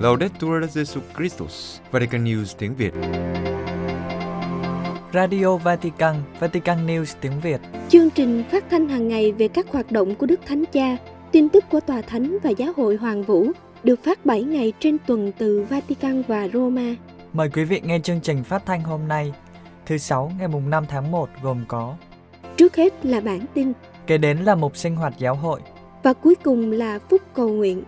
Laudetur 0.00 0.64
Jesu 0.64 1.00
Christus, 1.16 1.80
Vatican 1.90 2.24
News 2.24 2.44
tiếng 2.58 2.74
Việt. 2.74 2.92
Radio 5.12 5.56
Vatican, 5.56 6.16
Vatican 6.38 6.86
News 6.86 7.14
tiếng 7.20 7.40
Việt. 7.42 7.60
Chương 7.88 8.10
trình 8.10 8.44
phát 8.50 8.64
thanh 8.70 8.88
hàng 8.88 9.08
ngày 9.08 9.32
về 9.32 9.48
các 9.48 9.66
hoạt 9.68 9.92
động 9.92 10.14
của 10.14 10.26
Đức 10.26 10.40
Thánh 10.46 10.64
Cha, 10.72 10.96
tin 11.32 11.48
tức 11.48 11.64
của 11.70 11.80
Tòa 11.80 12.02
Thánh 12.02 12.38
và 12.42 12.50
Giáo 12.50 12.72
hội 12.76 12.96
Hoàng 12.96 13.22
Vũ 13.22 13.46
được 13.82 14.04
phát 14.04 14.26
7 14.26 14.42
ngày 14.42 14.72
trên 14.80 14.96
tuần 15.06 15.32
từ 15.38 15.66
Vatican 15.70 16.22
và 16.28 16.48
Roma. 16.52 16.94
Mời 17.32 17.48
quý 17.48 17.64
vị 17.64 17.80
nghe 17.84 17.98
chương 17.98 18.20
trình 18.20 18.44
phát 18.44 18.66
thanh 18.66 18.82
hôm 18.82 19.08
nay, 19.08 19.32
thứ 19.86 19.98
Sáu 19.98 20.32
ngày 20.38 20.48
mùng 20.48 20.70
5 20.70 20.84
tháng 20.88 21.10
1 21.10 21.28
gồm 21.42 21.64
có 21.68 21.96
Trước 22.56 22.76
hết 22.76 23.06
là 23.06 23.20
bản 23.20 23.40
tin 23.54 23.72
Kế 24.10 24.18
đến 24.18 24.38
là 24.38 24.54
mục 24.54 24.76
sinh 24.76 24.96
hoạt 24.96 25.14
giáo 25.18 25.34
hội. 25.34 25.60
và 26.02 26.12
cuối 26.12 26.34
cùng 26.34 26.72
là 26.72 26.98
phúc 26.98 27.22
cầu 27.34 27.48
nguyện. 27.48 27.82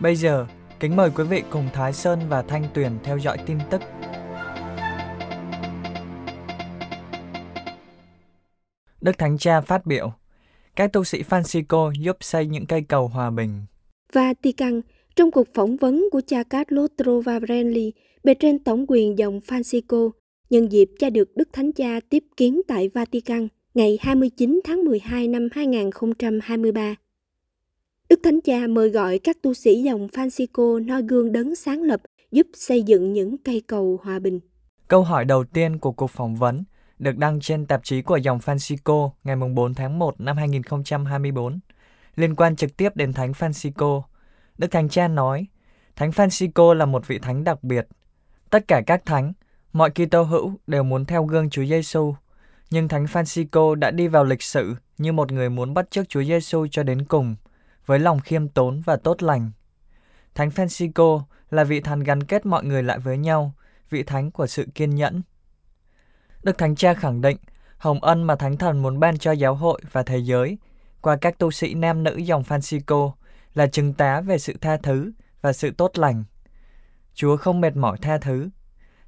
Bây 0.00 0.16
giờ, 0.16 0.46
kính 0.80 0.96
mời 0.96 1.10
quý 1.16 1.24
vị 1.24 1.42
cùng 1.50 1.68
Thái 1.72 1.92
Sơn 1.92 2.20
và 2.28 2.42
Thanh 2.42 2.64
Tuyền 2.74 2.92
theo 3.04 3.18
dõi 3.18 3.38
tin 3.46 3.58
tức. 3.70 3.82
Đức 9.00 9.18
Thánh 9.18 9.38
Cha 9.38 9.60
phát 9.60 9.86
biểu 9.86 10.12
Các 10.76 10.92
tu 10.92 11.04
sĩ 11.04 11.22
Francisco 11.22 11.92
giúp 12.00 12.16
xây 12.20 12.46
những 12.46 12.66
cây 12.66 12.82
cầu 12.88 13.08
hòa 13.08 13.30
bình. 13.30 13.64
Vatican, 14.12 14.80
trong 15.16 15.30
cuộc 15.30 15.48
phỏng 15.54 15.76
vấn 15.76 16.08
của 16.12 16.20
cha 16.26 16.42
Carlo 16.42 16.86
Trovarenli 17.04 17.92
bề 18.24 18.34
trên 18.34 18.64
tổng 18.64 18.84
quyền 18.88 19.18
dòng 19.18 19.40
Francisco, 19.46 20.10
nhân 20.50 20.72
dịp 20.72 20.88
cha 20.98 21.10
được 21.10 21.36
Đức 21.36 21.48
Thánh 21.52 21.72
Cha 21.72 22.00
tiếp 22.08 22.24
kiến 22.36 22.60
tại 22.68 22.88
Vatican 22.94 23.48
ngày 23.74 23.98
29 24.02 24.60
tháng 24.64 24.84
12 24.84 25.28
năm 25.28 25.48
2023. 25.52 26.94
Đức 28.08 28.20
Thánh 28.24 28.40
Cha 28.40 28.66
mời 28.68 28.88
gọi 28.88 29.18
các 29.18 29.36
tu 29.42 29.54
sĩ 29.54 29.82
dòng 29.82 30.06
Francisco 30.06 30.86
noi 30.86 31.02
gương 31.02 31.32
đấng 31.32 31.54
sáng 31.54 31.82
lập 31.82 32.00
giúp 32.30 32.46
xây 32.54 32.82
dựng 32.82 33.12
những 33.12 33.38
cây 33.38 33.62
cầu 33.66 34.00
hòa 34.02 34.18
bình. 34.18 34.40
Câu 34.88 35.02
hỏi 35.02 35.24
đầu 35.24 35.44
tiên 35.44 35.78
của 35.78 35.92
cuộc 35.92 36.10
phỏng 36.10 36.36
vấn 36.36 36.64
được 36.98 37.16
đăng 37.16 37.40
trên 37.40 37.66
tạp 37.66 37.84
chí 37.84 38.02
của 38.02 38.16
dòng 38.16 38.38
Francisco 38.38 39.10
ngày 39.24 39.36
4 39.36 39.74
tháng 39.74 39.98
1 39.98 40.20
năm 40.20 40.36
2024, 40.36 41.60
liên 42.16 42.34
quan 42.34 42.56
trực 42.56 42.76
tiếp 42.76 42.96
đến 42.96 43.12
Thánh 43.12 43.32
Francisco. 43.32 44.02
Đức 44.58 44.70
Thánh 44.70 44.88
Cha 44.88 45.08
nói, 45.08 45.46
Thánh 45.96 46.10
Francisco 46.10 46.74
là 46.74 46.86
một 46.86 47.06
vị 47.06 47.18
thánh 47.18 47.44
đặc 47.44 47.64
biệt. 47.64 47.86
Tất 48.50 48.68
cả 48.68 48.82
các 48.86 49.06
thánh, 49.06 49.32
mọi 49.72 49.90
Kitô 49.90 50.22
hữu 50.22 50.52
đều 50.66 50.82
muốn 50.82 51.04
theo 51.04 51.24
gương 51.24 51.50
Chúa 51.50 51.64
Giêsu, 51.64 52.14
nhưng 52.72 52.88
Thánh 52.88 53.04
Francisco 53.04 53.74
đã 53.74 53.90
đi 53.90 54.08
vào 54.08 54.24
lịch 54.24 54.42
sử 54.42 54.74
như 54.98 55.12
một 55.12 55.32
người 55.32 55.50
muốn 55.50 55.74
bắt 55.74 55.90
chước 55.90 56.08
Chúa 56.08 56.22
Giêsu 56.22 56.66
cho 56.70 56.82
đến 56.82 57.04
cùng, 57.04 57.36
với 57.86 57.98
lòng 57.98 58.20
khiêm 58.20 58.48
tốn 58.48 58.80
và 58.80 58.96
tốt 58.96 59.22
lành. 59.22 59.50
Thánh 60.34 60.48
Francisco 60.48 61.22
là 61.50 61.64
vị 61.64 61.80
thánh 61.80 62.00
gắn 62.00 62.22
kết 62.22 62.46
mọi 62.46 62.64
người 62.64 62.82
lại 62.82 62.98
với 62.98 63.18
nhau, 63.18 63.52
vị 63.90 64.02
thánh 64.02 64.30
của 64.30 64.46
sự 64.46 64.66
kiên 64.74 64.94
nhẫn. 64.94 65.22
Đức 66.42 66.58
Thánh 66.58 66.76
Cha 66.76 66.94
khẳng 66.94 67.20
định 67.20 67.36
hồng 67.78 68.04
ân 68.04 68.22
mà 68.22 68.36
Thánh 68.36 68.56
Thần 68.56 68.82
muốn 68.82 69.00
ban 69.00 69.18
cho 69.18 69.32
giáo 69.32 69.54
hội 69.54 69.80
và 69.92 70.02
thế 70.02 70.18
giới 70.18 70.58
qua 71.00 71.16
các 71.16 71.38
tu 71.38 71.50
sĩ 71.50 71.74
nam 71.74 72.02
nữ 72.02 72.16
dòng 72.16 72.42
Francisco 72.42 73.12
là 73.54 73.66
chứng 73.66 73.94
tá 73.94 74.20
về 74.20 74.38
sự 74.38 74.54
tha 74.60 74.76
thứ 74.76 75.12
và 75.40 75.52
sự 75.52 75.70
tốt 75.70 75.98
lành. 75.98 76.24
Chúa 77.14 77.36
không 77.36 77.60
mệt 77.60 77.76
mỏi 77.76 77.98
tha 78.02 78.18
thứ. 78.18 78.48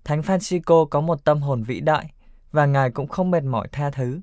Thánh 0.05 0.21
Francisco 0.21 0.87
có 0.87 1.01
một 1.01 1.25
tâm 1.25 1.43
hồn 1.43 1.63
vĩ 1.63 1.81
đại 1.81 2.14
và 2.55 2.67
Ngài 2.67 2.91
cũng 2.91 3.09
không 3.09 3.31
mệt 3.31 3.45
mỏi 3.45 3.69
tha 3.73 3.91
thứ. 3.91 4.21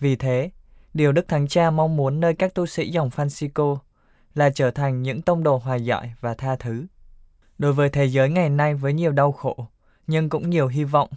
Vì 0.00 0.16
thế, 0.16 0.50
điều 0.94 1.12
Đức 1.12 1.28
Thánh 1.28 1.48
Cha 1.48 1.70
mong 1.70 1.96
muốn 1.96 2.20
nơi 2.20 2.34
các 2.34 2.54
tu 2.54 2.66
sĩ 2.66 2.90
dòng 2.90 3.08
Francisco 3.08 3.76
là 4.34 4.50
trở 4.50 4.70
thành 4.70 5.02
những 5.02 5.22
tông 5.22 5.42
đồ 5.42 5.56
hòa 5.56 5.76
giải 5.76 6.14
và 6.20 6.34
tha 6.34 6.56
thứ. 6.56 6.86
Đối 7.58 7.72
với 7.72 7.88
thế 7.88 8.04
giới 8.04 8.28
ngày 8.28 8.50
nay 8.50 8.74
với 8.74 8.92
nhiều 8.92 9.12
đau 9.12 9.32
khổ, 9.32 9.66
nhưng 10.06 10.28
cũng 10.28 10.50
nhiều 10.50 10.68
hy 10.68 10.84
vọng, 10.84 11.10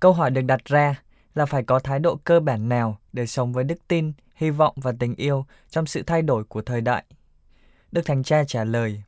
câu 0.00 0.12
hỏi 0.12 0.30
được 0.30 0.40
đặt 0.40 0.64
ra 0.64 1.02
là 1.34 1.46
phải 1.46 1.62
có 1.62 1.78
thái 1.78 1.98
độ 1.98 2.16
cơ 2.16 2.40
bản 2.40 2.68
nào 2.68 2.98
để 3.12 3.26
sống 3.26 3.52
với 3.52 3.64
đức 3.64 3.88
tin, 3.88 4.12
hy 4.34 4.50
vọng 4.50 4.74
và 4.76 4.92
tình 4.98 5.14
yêu 5.14 5.46
trong 5.70 5.86
sự 5.86 6.02
thay 6.02 6.22
đổi 6.22 6.44
của 6.44 6.62
thời 6.62 6.80
đại. 6.80 7.04
Đức 7.92 8.02
Thánh 8.06 8.22
Cha 8.22 8.44
trả 8.44 8.64
lời, 8.64 9.02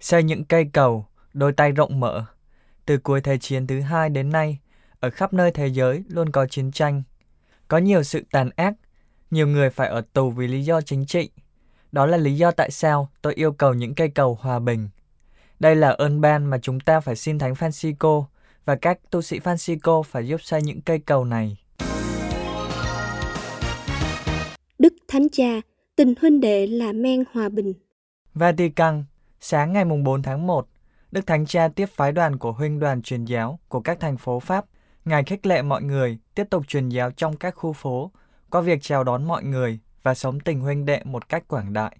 xây 0.00 0.22
những 0.22 0.44
cây 0.44 0.70
cầu, 0.72 1.06
đôi 1.32 1.52
tay 1.52 1.72
rộng 1.72 2.00
mở. 2.00 2.24
Từ 2.86 2.98
cuối 2.98 3.20
Thế 3.20 3.38
chiến 3.38 3.66
thứ 3.66 3.80
hai 3.80 4.10
đến 4.10 4.30
nay, 4.32 4.58
ở 5.02 5.10
khắp 5.10 5.32
nơi 5.32 5.50
thế 5.50 5.66
giới 5.66 6.04
luôn 6.08 6.30
có 6.30 6.46
chiến 6.46 6.70
tranh. 6.72 7.02
Có 7.68 7.78
nhiều 7.78 8.02
sự 8.02 8.22
tàn 8.30 8.50
ác, 8.56 8.74
nhiều 9.30 9.46
người 9.46 9.70
phải 9.70 9.88
ở 9.88 10.02
tù 10.12 10.30
vì 10.30 10.46
lý 10.46 10.64
do 10.64 10.80
chính 10.80 11.06
trị. 11.06 11.30
Đó 11.92 12.06
là 12.06 12.16
lý 12.16 12.36
do 12.36 12.50
tại 12.50 12.70
sao 12.70 13.08
tôi 13.22 13.34
yêu 13.34 13.52
cầu 13.52 13.74
những 13.74 13.94
cây 13.94 14.08
cầu 14.08 14.38
hòa 14.40 14.58
bình. 14.58 14.88
Đây 15.60 15.76
là 15.76 15.88
ơn 15.88 16.20
ban 16.20 16.46
mà 16.46 16.58
chúng 16.58 16.80
ta 16.80 17.00
phải 17.00 17.16
xin 17.16 17.38
Thánh 17.38 17.52
Francisco 17.52 18.24
và 18.64 18.76
các 18.76 18.98
tu 19.10 19.22
sĩ 19.22 19.38
Francisco 19.38 20.02
phải 20.02 20.26
giúp 20.26 20.42
xây 20.42 20.62
những 20.62 20.80
cây 20.80 20.98
cầu 20.98 21.24
này. 21.24 21.56
Đức 24.78 24.94
Thánh 25.08 25.28
Cha, 25.32 25.60
tình 25.96 26.14
huynh 26.20 26.40
đệ 26.40 26.66
là 26.66 26.92
men 26.92 27.24
hòa 27.32 27.48
bình. 27.48 27.72
Vatican, 28.34 29.04
sáng 29.40 29.72
ngày 29.72 29.84
mùng 29.84 30.04
4 30.04 30.22
tháng 30.22 30.46
1, 30.46 30.68
Đức 31.12 31.26
Thánh 31.26 31.46
Cha 31.46 31.68
tiếp 31.68 31.86
phái 31.86 32.12
đoàn 32.12 32.38
của 32.38 32.52
huynh 32.52 32.78
đoàn 32.78 33.02
truyền 33.02 33.24
giáo 33.24 33.58
của 33.68 33.80
các 33.80 34.00
thành 34.00 34.16
phố 34.16 34.40
Pháp. 34.40 34.64
Ngài 35.04 35.24
khích 35.24 35.46
lệ 35.46 35.62
mọi 35.62 35.82
người 35.82 36.18
tiếp 36.34 36.44
tục 36.50 36.68
truyền 36.68 36.88
giáo 36.88 37.10
trong 37.10 37.36
các 37.36 37.50
khu 37.50 37.72
phố 37.72 38.10
qua 38.50 38.60
việc 38.60 38.78
chào 38.82 39.04
đón 39.04 39.24
mọi 39.24 39.44
người 39.44 39.78
và 40.02 40.14
sống 40.14 40.40
tình 40.40 40.60
huynh 40.60 40.84
đệ 40.84 41.00
một 41.04 41.28
cách 41.28 41.48
quảng 41.48 41.72
đại. 41.72 41.96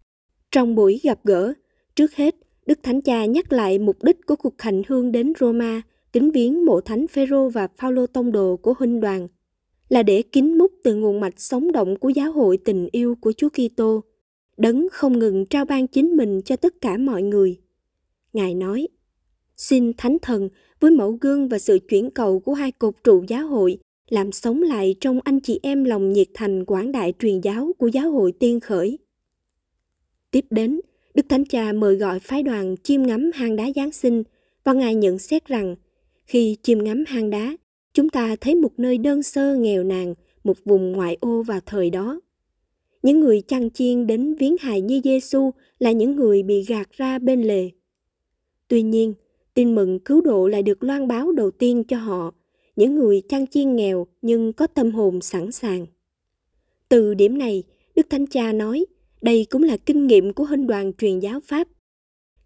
Trong 0.51 0.75
buổi 0.75 1.01
gặp 1.03 1.19
gỡ, 1.25 1.53
trước 1.95 2.15
hết, 2.15 2.35
Đức 2.67 2.79
Thánh 2.83 3.03
Cha 3.03 3.25
nhắc 3.25 3.53
lại 3.53 3.79
mục 3.79 3.97
đích 4.03 4.27
của 4.27 4.37
cuộc 4.37 4.63
hành 4.63 4.83
hương 4.89 5.13
đến 5.13 5.33
Roma, 5.41 5.83
kính 6.13 6.31
viếng 6.31 6.65
mộ 6.65 6.81
thánh 6.81 7.07
Phêrô 7.09 7.49
và 7.49 7.69
Phaolô 7.77 8.07
tông 8.07 8.33
đồ 8.33 8.57
của 8.57 8.75
huynh 8.79 9.01
đoàn, 9.01 9.29
là 9.89 10.03
để 10.03 10.23
kính 10.33 10.59
múc 10.59 10.73
từ 10.85 10.95
nguồn 10.95 11.21
mạch 11.21 11.41
sống 11.41 11.73
động 11.73 11.97
của 11.97 12.09
giáo 12.09 12.33
hội 12.33 12.59
tình 12.65 12.89
yêu 12.93 13.15
của 13.21 13.33
Chúa 13.37 13.49
Kitô, 13.49 14.05
đấng 14.57 14.89
không 14.93 15.19
ngừng 15.19 15.47
trao 15.47 15.65
ban 15.65 15.87
chính 15.87 16.17
mình 16.17 16.43
cho 16.45 16.57
tất 16.57 16.75
cả 16.81 16.97
mọi 16.97 17.23
người. 17.23 17.61
Ngài 18.33 18.55
nói: 18.55 18.89
Xin 19.57 19.93
Thánh 19.97 20.19
Thần 20.23 20.49
với 20.81 20.91
mẫu 20.91 21.19
gương 21.21 21.49
và 21.49 21.59
sự 21.59 21.79
chuyển 21.89 22.11
cầu 22.11 22.41
của 22.41 22.55
hai 22.55 22.73
cột 22.73 22.95
trụ 23.05 23.25
giáo 23.29 23.47
hội 23.47 23.79
làm 24.09 24.33
sống 24.33 24.63
lại 24.63 24.95
trong 25.01 25.21
anh 25.25 25.41
chị 25.41 25.61
em 25.63 25.85
lòng 25.85 26.13
nhiệt 26.13 26.29
thành 26.35 26.65
quảng 26.65 26.93
đại 26.93 27.13
truyền 27.19 27.41
giáo 27.41 27.73
của 27.79 27.87
giáo 27.87 28.11
hội 28.11 28.33
tiên 28.33 28.61
khởi. 28.61 28.99
Tiếp 30.31 30.45
đến, 30.51 30.81
Đức 31.15 31.27
Thánh 31.29 31.45
Cha 31.45 31.73
mời 31.73 31.97
gọi 31.97 32.21
phái 32.21 32.43
đoàn 32.43 32.77
chiêm 32.83 33.03
ngắm 33.03 33.31
hang 33.35 33.57
đá 33.57 33.67
Giáng 33.77 33.93
sinh 33.93 34.23
và 34.65 34.73
Ngài 34.73 34.95
nhận 34.95 35.19
xét 35.19 35.47
rằng 35.47 35.77
khi 36.25 36.57
chiêm 36.63 36.85
ngắm 36.85 37.05
hang 37.07 37.31
đá, 37.31 37.57
chúng 37.95 38.09
ta 38.09 38.37
thấy 38.41 38.55
một 38.55 38.79
nơi 38.79 38.99
đơn 38.99 39.23
sơ 39.23 39.57
nghèo 39.57 39.85
nàn, 39.85 40.15
một 40.45 40.57
vùng 40.65 40.93
ngoại 40.93 41.17
ô 41.21 41.43
vào 41.43 41.61
thời 41.67 41.91
đó. 41.91 42.21
Những 43.03 43.21
người 43.21 43.41
chăn 43.41 43.71
chiên 43.71 44.07
đến 44.07 44.35
viếng 44.35 44.57
hài 44.61 44.81
như 44.81 45.01
Giêsu 45.05 45.51
là 45.79 45.93
những 45.93 46.17
người 46.17 46.43
bị 46.43 46.65
gạt 46.69 46.91
ra 46.93 47.19
bên 47.19 47.43
lề. 47.43 47.71
Tuy 48.69 48.83
nhiên, 48.83 49.15
tin 49.55 49.75
mừng 49.75 49.99
cứu 49.99 50.21
độ 50.21 50.49
lại 50.49 50.63
được 50.63 50.83
loan 50.83 51.09
báo 51.09 51.33
đầu 51.33 51.51
tiên 51.51 51.85
cho 51.85 51.97
họ, 51.97 52.35
những 52.77 52.95
người 52.95 53.23
chăn 53.29 53.47
chiên 53.47 53.77
nghèo 53.77 54.07
nhưng 54.23 54.53
có 54.53 54.67
tâm 54.67 54.91
hồn 54.91 55.21
sẵn 55.21 55.53
sàng. 55.53 55.87
Từ 56.89 57.15
điểm 57.15 57.39
này, 57.39 57.63
Đức 57.95 58.07
Thánh 58.11 58.27
Cha 58.27 58.53
nói, 58.53 58.87
đây 59.23 59.47
cũng 59.51 59.63
là 59.63 59.77
kinh 59.77 60.07
nghiệm 60.07 60.33
của 60.33 60.45
hình 60.45 60.67
đoàn 60.67 60.93
truyền 60.93 61.19
giáo 61.19 61.41
Pháp. 61.41 61.69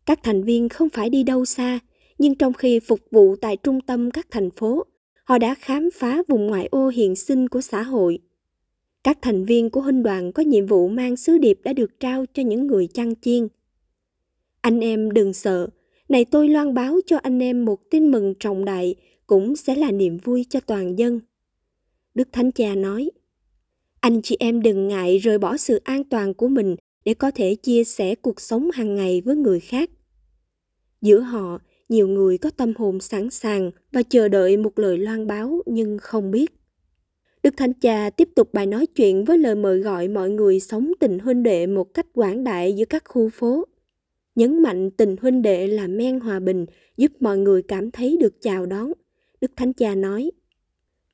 Các 0.07 0.21
thành 0.23 0.45
viên 0.45 0.69
không 0.69 0.89
phải 0.89 1.11
đi 1.11 1.23
đâu 1.23 1.45
xa, 1.45 1.79
nhưng 2.19 2.35
trong 2.35 2.53
khi 2.53 2.81
phục 2.81 3.01
vụ 3.11 3.37
tại 3.37 3.57
trung 3.57 3.81
tâm 3.81 4.11
các 4.11 4.27
thành 4.31 4.51
phố, 4.51 4.85
họ 5.25 5.39
đã 5.39 5.55
khám 5.55 5.89
phá 5.95 6.23
vùng 6.29 6.47
ngoại 6.47 6.69
ô 6.71 6.89
hiện 6.89 7.17
sinh 7.17 7.49
của 7.49 7.61
xã 7.61 7.83
hội. 7.83 8.19
Các 9.05 9.19
thành 9.23 9.45
viên 9.45 9.71
của 9.71 9.81
hình 9.81 10.03
đoàn 10.03 10.33
có 10.33 10.43
nhiệm 10.43 10.67
vụ 10.67 10.89
mang 10.89 11.17
sứ 11.17 11.39
điệp 11.39 11.61
đã 11.65 11.73
được 11.73 12.01
trao 12.01 12.25
cho 12.35 12.43
những 12.43 12.67
người 12.67 12.87
chăn 12.87 13.15
chiên. 13.21 13.49
Anh 14.61 14.81
em 14.81 15.11
đừng 15.11 15.33
sợ, 15.33 15.69
này 16.09 16.25
tôi 16.25 16.49
loan 16.49 16.75
báo 16.75 16.99
cho 17.07 17.17
anh 17.17 17.43
em 17.43 17.65
một 17.65 17.91
tin 17.91 18.11
mừng 18.11 18.35
trọng 18.41 18.65
đại 18.65 18.95
cũng 19.27 19.57
sẽ 19.57 19.75
là 19.75 19.91
niềm 19.91 20.19
vui 20.19 20.47
cho 20.51 20.61
toàn 20.61 20.99
dân. 20.99 21.21
Đức 22.15 22.29
Thánh 22.33 22.53
Cha 22.53 22.75
nói, 22.75 23.11
anh 24.01 24.23
chị 24.23 24.37
em 24.41 24.63
đừng 24.63 24.89
ngại 24.89 25.19
rời 25.19 25.39
bỏ 25.39 25.57
sự 25.57 25.81
an 25.85 26.05
toàn 26.05 26.35
của 26.35 26.49
mình 26.49 26.77
để 27.05 27.15
có 27.15 27.31
thể 27.31 27.55
chia 27.55 27.85
sẻ 27.85 28.15
cuộc 28.15 28.41
sống 28.41 28.71
hàng 28.71 28.95
ngày 28.95 29.21
với 29.21 29.37
người 29.37 29.61
khác. 29.61 29.91
Giữa 31.03 31.21
họ, 31.21 31.59
nhiều 31.89 32.09
người 32.09 32.39
có 32.39 32.51
tâm 32.51 32.73
hồn 32.77 33.01
sẵn 33.01 33.31
sàng 33.31 33.71
và 33.93 34.03
chờ 34.03 34.29
đợi 34.29 34.57
một 34.57 34.79
lời 34.79 34.99
loan 34.99 35.27
báo 35.27 35.63
nhưng 35.67 35.99
không 35.99 36.31
biết. 36.31 36.53
Đức 37.43 37.55
Thánh 37.57 37.73
Cha 37.73 38.11
tiếp 38.11 38.29
tục 38.35 38.53
bài 38.53 38.67
nói 38.67 38.87
chuyện 38.87 39.25
với 39.25 39.39
lời 39.39 39.55
mời 39.55 39.79
gọi 39.79 40.09
mọi 40.09 40.31
người 40.31 40.61
sống 40.61 40.93
tình 41.01 41.19
huynh 41.19 41.43
đệ 41.43 41.67
một 41.67 41.95
cách 41.95 42.07
quảng 42.13 42.45
đại 42.45 42.73
giữa 42.73 42.85
các 42.85 43.03
khu 43.07 43.29
phố. 43.29 43.65
Nhấn 44.37 44.63
mạnh 44.63 44.91
tình 44.91 45.17
huynh 45.21 45.43
đệ 45.43 45.67
là 45.67 45.87
men 45.87 46.21
hòa 46.21 46.41
bình, 46.41 46.67
giúp 46.97 47.13
mọi 47.21 47.39
người 47.39 47.63
cảm 47.63 47.91
thấy 47.91 48.17
được 48.17 48.43
chào 48.43 48.67
đón. 48.67 48.93
Đức 49.41 49.51
Thánh 49.57 49.73
Cha 49.73 49.95
nói, 49.95 50.31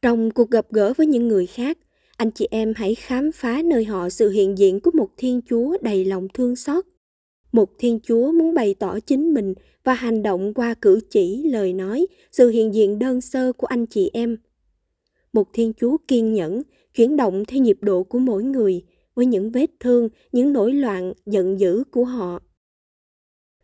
trong 0.02 0.30
cuộc 0.30 0.50
gặp 0.50 0.66
gỡ 0.70 0.92
với 0.96 1.06
những 1.06 1.28
người 1.28 1.46
khác, 1.46 1.78
anh 2.16 2.30
chị 2.30 2.48
em 2.50 2.72
hãy 2.76 2.94
khám 2.94 3.32
phá 3.32 3.62
nơi 3.64 3.84
họ 3.84 4.08
sự 4.08 4.30
hiện 4.30 4.58
diện 4.58 4.80
của 4.80 4.90
một 4.94 5.08
Thiên 5.16 5.40
Chúa 5.48 5.76
đầy 5.82 6.04
lòng 6.04 6.28
thương 6.34 6.56
xót. 6.56 6.84
Một 7.52 7.70
Thiên 7.78 8.00
Chúa 8.02 8.32
muốn 8.32 8.54
bày 8.54 8.74
tỏ 8.74 9.00
chính 9.00 9.34
mình 9.34 9.54
và 9.84 9.94
hành 9.94 10.22
động 10.22 10.54
qua 10.54 10.74
cử 10.74 11.00
chỉ, 11.10 11.42
lời 11.42 11.72
nói, 11.72 12.06
sự 12.32 12.48
hiện 12.48 12.74
diện 12.74 12.98
đơn 12.98 13.20
sơ 13.20 13.52
của 13.52 13.66
anh 13.66 13.86
chị 13.86 14.10
em. 14.12 14.36
Một 15.32 15.48
Thiên 15.52 15.72
Chúa 15.80 15.96
kiên 16.08 16.34
nhẫn, 16.34 16.62
chuyển 16.94 17.16
động 17.16 17.44
theo 17.48 17.62
nhịp 17.62 17.78
độ 17.80 18.02
của 18.02 18.18
mỗi 18.18 18.44
người, 18.44 18.82
với 19.14 19.26
những 19.26 19.50
vết 19.50 19.70
thương, 19.80 20.08
những 20.32 20.52
nỗi 20.52 20.72
loạn, 20.72 21.12
giận 21.26 21.60
dữ 21.60 21.84
của 21.90 22.04
họ. 22.04 22.40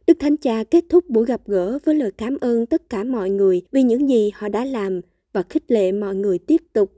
Đức 0.08 0.16
Thánh 0.20 0.37
Cha 0.37 0.64
kết 0.64 0.84
thúc 0.88 1.08
buổi 1.08 1.26
gặp 1.26 1.40
gỡ 1.46 1.78
với 1.84 1.94
lời 1.94 2.10
cảm 2.19 2.37
ơn 2.40 2.66
tất 2.66 2.90
cả 2.90 3.05
mọi 3.05 3.31
người 3.31 3.62
vì 3.72 3.82
những 3.82 4.08
gì 4.08 4.31
họ 4.34 4.49
đã 4.49 4.64
làm 4.64 5.00
và 5.32 5.43
khích 5.43 5.70
lệ 5.70 5.93
mọi 5.93 6.14
người 6.14 6.38
tiếp 6.38 6.62
tục. 6.72 6.93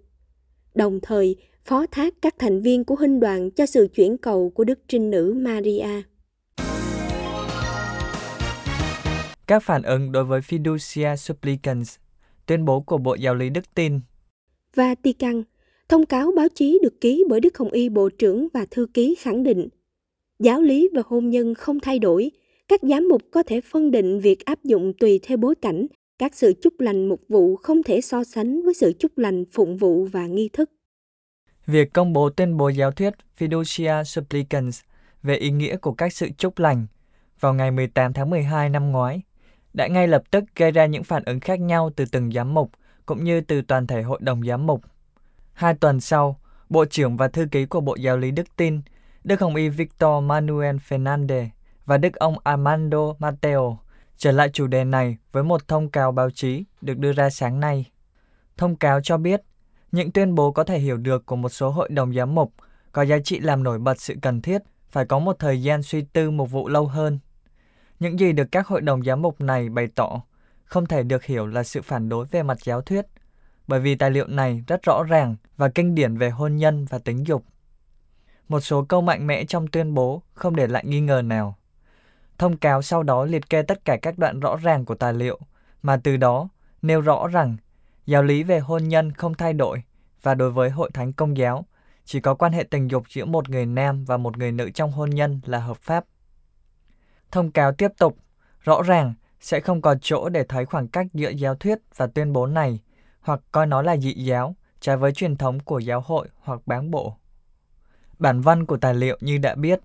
Đồng 0.75 1.01
thời, 1.03 1.37
phó 1.65 1.87
thác 1.87 2.15
các 2.23 2.35
thành 2.39 2.61
viên 2.61 2.85
của 2.85 2.95
huynh 2.95 3.21
đoàn 3.21 3.51
cho 3.51 3.67
sự 3.67 3.89
chuyển 3.95 4.19
cầu 4.19 4.51
của 4.51 4.65
Đức 4.65 4.79
Trinh 4.89 5.11
Nữ 5.11 5.35
Maria. 5.37 6.03
Các 9.47 9.63
phản 9.63 9.83
ứng 9.83 10.13
đối 10.13 10.25
với 10.25 10.41
Fiducia 10.41 11.17
Supplicans, 11.17 11.97
tuyên 12.47 12.65
bố 12.65 12.81
của 12.81 12.99
Bộ 12.99 13.15
Giáo 13.15 13.35
lý 13.35 13.51
Đức 13.51 13.75
tin. 13.75 14.01
Vatican, 14.75 15.43
thông 15.89 16.07
cáo 16.07 16.33
báo 16.37 16.49
chí 16.55 16.79
được 16.83 17.01
ký 17.01 17.25
bởi 17.29 17.41
Đức 17.41 17.59
Hồng 17.59 17.71
Y 17.71 17.89
Bộ 17.89 18.09
trưởng 18.09 18.49
và 18.55 18.67
Thư 18.71 18.87
ký 18.95 19.15
khẳng 19.21 19.43
định, 19.43 19.69
giáo 20.39 20.63
lý 20.63 20.89
và 20.93 21.03
hôn 21.07 21.31
nhân 21.31 21.55
không 21.55 21.81
thay 21.81 21.99
đổi, 21.99 22.31
các 22.71 22.81
giám 22.83 23.09
mục 23.09 23.23
có 23.31 23.43
thể 23.47 23.61
phân 23.61 23.91
định 23.91 24.21
việc 24.21 24.45
áp 24.45 24.59
dụng 24.65 24.93
tùy 25.01 25.21
theo 25.23 25.37
bối 25.37 25.55
cảnh, 25.63 25.87
các 26.19 26.35
sự 26.35 26.55
chúc 26.63 26.81
lành 26.81 27.09
mục 27.09 27.21
vụ 27.29 27.57
không 27.57 27.83
thể 27.83 28.01
so 28.01 28.25
sánh 28.25 28.63
với 28.63 28.75
sự 28.75 28.93
chúc 28.99 29.19
lành 29.19 29.45
phụng 29.53 29.77
vụ 29.77 30.05
và 30.05 30.27
nghi 30.27 30.49
thức. 30.53 30.71
Việc 31.67 31.93
công 31.93 32.13
bố 32.13 32.31
tuyên 32.31 32.57
bố 32.57 32.69
giáo 32.69 32.91
thuyết 32.91 33.15
Fiducia 33.39 34.05
Supplicans 34.05 34.81
về 35.23 35.37
ý 35.37 35.51
nghĩa 35.51 35.77
của 35.77 35.93
các 35.93 36.13
sự 36.13 36.29
chúc 36.39 36.59
lành 36.59 36.87
vào 37.41 37.55
ngày 37.55 37.71
18 37.71 38.13
tháng 38.13 38.31
12 38.31 38.69
năm 38.69 38.93
ngoái 38.93 39.23
đã 39.75 39.87
ngay 39.87 40.09
lập 40.09 40.23
tức 40.31 40.45
gây 40.57 40.71
ra 40.71 40.87
những 40.87 41.05
phản 41.05 41.25
ứng 41.25 41.41
khác 41.41 41.61
nhau 41.61 41.91
từ 41.97 42.05
từng 42.13 42.33
giám 42.33 42.55
mục 42.55 42.71
cũng 43.07 43.25
như 43.25 43.41
từ 43.41 43.63
toàn 43.63 43.87
thể 43.87 44.03
hội 44.03 44.19
đồng 44.23 44.43
giám 44.47 44.67
mục. 44.67 44.81
Hai 45.53 45.75
tuần 45.75 46.01
sau, 46.01 46.41
Bộ 46.69 46.85
trưởng 46.85 47.17
và 47.17 47.29
Thư 47.29 47.47
ký 47.51 47.67
của 47.67 47.81
Bộ 47.81 47.95
Giáo 47.95 48.17
lý 48.17 48.31
Đức 48.31 48.57
tin, 48.57 48.81
Đức 49.25 49.41
Hồng 49.41 49.55
Y 49.55 49.69
Victor 49.69 50.25
Manuel 50.25 50.77
Fernandez 50.89 51.47
và 51.91 51.99
Đức 51.99 52.15
ông 52.15 52.35
Armando 52.45 53.15
Mateo 53.19 53.79
trở 54.17 54.33
lại 54.33 54.51
chủ 54.53 54.67
đề 54.67 54.85
này 54.85 55.17
với 55.33 55.43
một 55.43 55.69
thông 55.69 55.91
cáo 55.91 56.13
báo 56.13 56.31
chí 56.31 56.65
được 56.81 56.99
đưa 56.99 57.13
ra 57.13 57.31
sáng 57.31 57.61
nay. 57.61 57.91
Thông 58.57 58.77
cáo 58.77 59.01
cho 59.01 59.19
biết, 59.19 59.43
những 59.93 60.13
tuyên 60.13 60.35
bố 60.35 60.53
có 60.53 60.65
thể 60.65 60.79
hiểu 60.79 60.97
được 60.97 61.27
của 61.27 61.37
một 61.37 61.49
số 61.49 61.71
hội 61.71 61.89
đồng 61.89 62.15
giám 62.15 62.35
mục 62.35 62.53
có 62.93 63.03
giá 63.03 63.17
trị 63.25 63.41
làm 63.41 63.63
nổi 63.63 63.79
bật 63.79 64.01
sự 64.01 64.15
cần 64.23 64.43
thiết 64.43 64.63
phải 64.89 65.05
có 65.07 65.19
một 65.19 65.39
thời 65.39 65.63
gian 65.63 65.83
suy 65.83 66.03
tư 66.03 66.31
một 66.31 66.51
vụ 66.51 66.69
lâu 66.69 66.87
hơn. 66.87 67.19
Những 68.01 68.21
gì 68.21 68.33
được 68.33 68.49
các 68.53 68.67
hội 68.67 68.81
đồng 68.81 69.03
giám 69.03 69.23
mục 69.23 69.41
này 69.41 69.69
bày 69.69 69.89
tỏ 69.95 70.23
không 70.65 70.87
thể 70.87 71.03
được 71.03 71.25
hiểu 71.25 71.47
là 71.47 71.63
sự 71.63 71.83
phản 71.83 72.09
đối 72.09 72.27
về 72.27 72.43
mặt 72.43 72.59
giáo 72.65 72.81
thuyết, 72.81 73.07
bởi 73.67 73.81
vì 73.81 73.95
tài 73.95 74.11
liệu 74.11 74.27
này 74.27 74.65
rất 74.67 74.83
rõ 74.83 75.03
ràng 75.03 75.37
và 75.57 75.69
kinh 75.69 75.95
điển 75.95 76.17
về 76.17 76.31
hôn 76.31 76.57
nhân 76.57 76.85
và 76.85 76.99
tính 76.99 77.27
dục. 77.27 77.45
Một 78.49 78.61
số 78.61 78.85
câu 78.85 79.01
mạnh 79.01 79.27
mẽ 79.27 79.45
trong 79.45 79.67
tuyên 79.67 79.95
bố 79.95 80.23
không 80.35 80.57
để 80.57 80.67
lại 80.67 80.85
nghi 80.87 81.01
ngờ 81.01 81.23
nào. 81.23 81.57
Thông 82.41 82.57
cáo 82.57 82.83
sau 82.83 83.03
đó 83.03 83.25
liệt 83.25 83.51
kê 83.51 83.63
tất 83.63 83.85
cả 83.85 83.97
các 84.03 84.19
đoạn 84.19 84.41
rõ 84.41 84.57
ràng 84.57 84.85
của 84.85 84.95
tài 84.95 85.13
liệu, 85.13 85.39
mà 85.83 85.97
từ 86.05 86.17
đó 86.17 86.49
nêu 86.83 87.01
rõ 87.01 87.29
rằng 87.29 87.57
giáo 88.07 88.23
lý 88.23 88.43
về 88.43 88.59
hôn 88.59 88.89
nhân 88.89 89.13
không 89.13 89.35
thay 89.35 89.53
đổi 89.53 89.83
và 90.23 90.35
đối 90.35 90.51
với 90.51 90.71
hội 90.71 90.91
thánh 90.95 91.13
công 91.13 91.37
giáo, 91.37 91.65
chỉ 92.05 92.21
có 92.21 92.35
quan 92.35 92.53
hệ 92.53 92.63
tình 92.63 92.91
dục 92.91 93.05
giữa 93.09 93.25
một 93.25 93.49
người 93.49 93.67
nam 93.67 94.05
và 94.05 94.17
một 94.17 94.39
người 94.39 94.53
nữ 94.53 94.71
trong 94.71 94.93
hôn 94.93 95.11
nhân 95.11 95.41
là 95.45 95.59
hợp 95.59 95.77
pháp. 95.77 96.05
Thông 97.31 97.51
cáo 97.51 97.73
tiếp 97.73 97.91
tục, 97.99 98.17
rõ 98.61 98.83
ràng 98.83 99.15
sẽ 99.41 99.61
không 99.61 99.83
còn 99.83 99.99
chỗ 100.01 100.29
để 100.29 100.45
thấy 100.45 100.65
khoảng 100.65 100.89
cách 100.89 101.07
giữa 101.15 101.31
giáo 101.31 101.55
thuyết 101.55 101.79
và 101.97 102.07
tuyên 102.07 102.33
bố 102.33 102.47
này, 102.47 102.81
hoặc 103.21 103.41
coi 103.53 103.67
nó 103.67 103.83
là 103.83 103.97
dị 103.97 104.13
giáo, 104.13 104.57
trái 104.81 104.97
với 104.97 105.13
truyền 105.13 105.37
thống 105.37 105.61
của 105.61 105.79
giáo 105.79 106.01
hội 106.01 106.29
hoặc 106.41 106.61
bán 106.67 106.91
bộ. 106.91 107.17
Bản 108.19 108.41
văn 108.41 108.67
của 108.67 108.77
tài 108.77 108.95
liệu 108.95 109.19
như 109.21 109.39
đã 109.39 109.55
biết, 109.55 109.81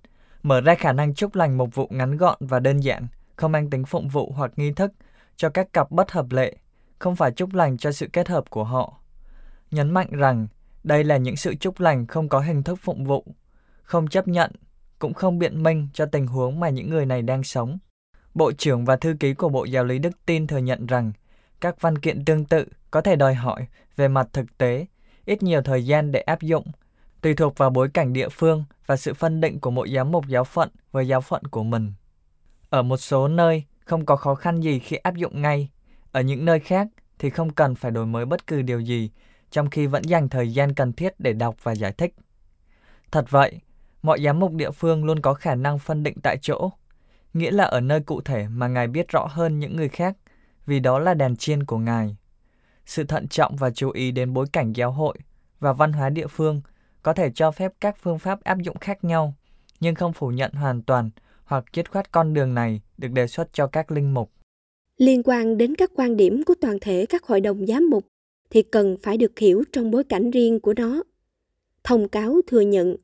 mở 0.45 0.61
ra 0.61 0.75
khả 0.75 0.91
năng 0.91 1.13
chúc 1.13 1.35
lành 1.35 1.57
một 1.57 1.75
vụ 1.75 1.87
ngắn 1.91 2.17
gọn 2.17 2.37
và 2.39 2.59
đơn 2.59 2.79
giản, 2.79 3.07
không 3.35 3.51
mang 3.51 3.69
tính 3.69 3.85
phụng 3.85 4.07
vụ 4.07 4.31
hoặc 4.35 4.51
nghi 4.55 4.71
thức 4.71 4.91
cho 5.35 5.49
các 5.49 5.73
cặp 5.73 5.91
bất 5.91 6.11
hợp 6.11 6.25
lệ, 6.29 6.57
không 6.99 7.15
phải 7.15 7.31
chúc 7.31 7.53
lành 7.53 7.77
cho 7.77 7.91
sự 7.91 8.07
kết 8.13 8.27
hợp 8.27 8.49
của 8.49 8.63
họ. 8.63 8.93
Nhấn 9.71 9.91
mạnh 9.91 10.07
rằng 10.11 10.47
đây 10.83 11.03
là 11.03 11.17
những 11.17 11.35
sự 11.35 11.55
chúc 11.55 11.79
lành 11.79 12.07
không 12.07 12.29
có 12.29 12.39
hình 12.39 12.63
thức 12.63 12.79
phụng 12.81 13.05
vụ, 13.05 13.25
không 13.83 14.07
chấp 14.07 14.27
nhận, 14.27 14.51
cũng 14.99 15.13
không 15.13 15.39
biện 15.39 15.63
minh 15.63 15.87
cho 15.93 16.05
tình 16.05 16.27
huống 16.27 16.59
mà 16.59 16.69
những 16.69 16.89
người 16.89 17.05
này 17.05 17.21
đang 17.21 17.43
sống. 17.43 17.77
Bộ 18.33 18.51
trưởng 18.51 18.85
và 18.85 18.95
thư 18.95 19.15
ký 19.19 19.33
của 19.33 19.49
Bộ 19.49 19.65
Giáo 19.65 19.83
lý 19.83 19.99
Đức 19.99 20.25
tin 20.25 20.47
thừa 20.47 20.57
nhận 20.57 20.85
rằng 20.85 21.11
các 21.61 21.81
văn 21.81 21.97
kiện 21.97 22.25
tương 22.25 22.45
tự 22.45 22.65
có 22.91 23.01
thể 23.01 23.15
đòi 23.15 23.33
hỏi 23.33 23.67
về 23.95 24.07
mặt 24.07 24.27
thực 24.33 24.57
tế 24.57 24.85
ít 25.25 25.43
nhiều 25.43 25.61
thời 25.61 25.85
gian 25.85 26.11
để 26.11 26.19
áp 26.19 26.41
dụng, 26.41 26.65
tùy 27.25 27.33
thuộc 27.33 27.57
vào 27.57 27.69
bối 27.69 27.89
cảnh 27.89 28.13
địa 28.13 28.29
phương 28.29 28.63
và 28.85 28.97
sự 28.97 29.13
phân 29.13 29.41
định 29.41 29.59
của 29.59 29.71
mỗi 29.71 29.89
giám 29.95 30.11
mục 30.11 30.27
giáo 30.27 30.43
phận 30.43 30.69
với 30.91 31.07
giáo 31.07 31.21
phận 31.21 31.43
của 31.43 31.63
mình. 31.63 31.93
Ở 32.69 32.81
một 32.81 32.97
số 32.97 33.27
nơi 33.27 33.63
không 33.79 34.05
có 34.05 34.15
khó 34.15 34.35
khăn 34.35 34.61
gì 34.61 34.79
khi 34.79 34.95
áp 34.95 35.15
dụng 35.15 35.41
ngay, 35.41 35.69
ở 36.11 36.21
những 36.21 36.45
nơi 36.45 36.59
khác 36.59 36.87
thì 37.19 37.29
không 37.29 37.49
cần 37.49 37.75
phải 37.75 37.91
đổi 37.91 38.05
mới 38.05 38.25
bất 38.25 38.47
cứ 38.47 38.61
điều 38.61 38.79
gì, 38.79 39.11
trong 39.51 39.69
khi 39.69 39.87
vẫn 39.87 40.03
dành 40.03 40.29
thời 40.29 40.53
gian 40.53 40.73
cần 40.73 40.93
thiết 40.93 41.19
để 41.19 41.33
đọc 41.33 41.55
và 41.63 41.71
giải 41.71 41.91
thích. 41.91 42.15
Thật 43.11 43.25
vậy, 43.29 43.59
mọi 44.01 44.23
giám 44.23 44.39
mục 44.39 44.51
địa 44.51 44.71
phương 44.71 45.05
luôn 45.05 45.19
có 45.19 45.33
khả 45.33 45.55
năng 45.55 45.79
phân 45.79 46.03
định 46.03 46.15
tại 46.23 46.37
chỗ, 46.41 46.71
nghĩa 47.33 47.51
là 47.51 47.63
ở 47.63 47.79
nơi 47.79 47.99
cụ 47.99 48.21
thể 48.21 48.47
mà 48.47 48.67
Ngài 48.67 48.87
biết 48.87 49.09
rõ 49.09 49.27
hơn 49.29 49.59
những 49.59 49.75
người 49.75 49.89
khác, 49.89 50.17
vì 50.65 50.79
đó 50.79 50.99
là 50.99 51.13
đèn 51.13 51.35
chiên 51.35 51.63
của 51.63 51.77
Ngài. 51.77 52.17
Sự 52.85 53.03
thận 53.03 53.27
trọng 53.27 53.55
và 53.55 53.69
chú 53.69 53.91
ý 53.91 54.11
đến 54.11 54.33
bối 54.33 54.45
cảnh 54.53 54.73
giáo 54.73 54.91
hội 54.91 55.17
và 55.59 55.73
văn 55.73 55.93
hóa 55.93 56.09
địa 56.09 56.27
phương 56.27 56.61
có 57.05 57.13
thể 57.13 57.31
cho 57.35 57.51
phép 57.51 57.73
các 57.81 57.95
phương 58.01 58.19
pháp 58.19 58.43
áp 58.43 58.57
dụng 58.63 58.77
khác 58.77 59.03
nhau, 59.03 59.33
nhưng 59.79 59.95
không 59.95 60.13
phủ 60.13 60.29
nhận 60.29 60.51
hoàn 60.51 60.81
toàn 60.81 61.09
hoặc 61.43 61.65
dứt 61.73 61.91
khoát 61.91 62.11
con 62.11 62.33
đường 62.33 62.53
này 62.53 62.81
được 62.97 63.07
đề 63.13 63.27
xuất 63.27 63.53
cho 63.53 63.67
các 63.67 63.91
linh 63.91 64.13
mục. 64.13 64.31
Liên 64.97 65.21
quan 65.25 65.57
đến 65.57 65.75
các 65.75 65.91
quan 65.95 66.17
điểm 66.17 66.43
của 66.43 66.53
toàn 66.61 66.77
thể 66.81 67.05
các 67.05 67.23
hội 67.23 67.41
đồng 67.41 67.65
giám 67.65 67.89
mục 67.89 68.05
thì 68.49 68.61
cần 68.61 68.97
phải 69.03 69.17
được 69.17 69.39
hiểu 69.39 69.63
trong 69.71 69.91
bối 69.91 70.03
cảnh 70.03 70.31
riêng 70.31 70.59
của 70.59 70.73
nó. 70.73 71.03
Thông 71.83 72.07
cáo 72.07 72.41
thừa 72.47 72.61
nhận, 72.61 72.95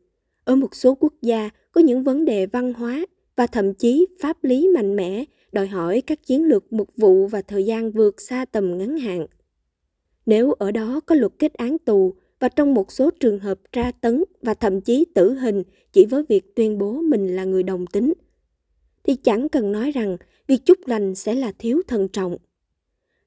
ở 0.44 0.56
một 0.56 0.76
số 0.76 0.96
quốc 0.96 1.14
gia 1.22 1.50
có 1.72 1.82
những 1.82 2.04
vấn 2.04 2.26
đề 2.26 2.46
văn 2.46 2.74
hóa 2.74 3.06
và 3.36 3.48
thậm 3.48 3.74
chí 3.74 4.08
pháp 4.22 4.44
lý 4.44 4.70
mạnh 4.76 4.96
mẽ 4.96 5.24
đòi 5.52 5.68
hỏi 5.68 6.02
các 6.02 6.26
chiến 6.26 6.44
lược 6.44 6.74
mục 6.74 6.90
vụ 6.98 7.28
và 7.28 7.42
thời 7.42 7.66
gian 7.66 7.92
vượt 7.92 8.22
xa 8.22 8.46
tầm 8.46 8.78
ngắn 8.78 8.98
hạn. 8.98 9.26
Nếu 10.26 10.52
ở 10.52 10.72
đó 10.72 11.00
có 11.06 11.16
luật 11.16 11.32
kết 11.40 11.54
án 11.54 11.78
tù 11.78 12.16
và 12.42 12.50
trong 12.50 12.74
một 12.74 12.92
số 12.92 13.10
trường 13.12 13.40
hợp 13.40 13.60
tra 13.72 13.92
tấn 13.92 14.24
và 14.42 14.54
thậm 14.54 14.82
chí 14.82 15.06
tử 15.14 15.34
hình 15.34 15.64
chỉ 15.94 16.06
với 16.06 16.24
việc 16.30 16.56
tuyên 16.56 16.78
bố 16.78 17.02
mình 17.02 17.36
là 17.36 17.44
người 17.44 17.64
đồng 17.64 17.88
tính, 17.88 18.14
thì 19.04 19.16
chẳng 19.16 19.50
cần 19.50 19.72
nói 19.72 19.92
rằng 19.92 20.18
việc 20.48 20.66
chúc 20.66 20.78
lành 20.88 21.16
sẽ 21.16 21.36
là 21.36 21.52
thiếu 21.60 21.82
thận 21.88 22.08
trọng. 22.08 22.38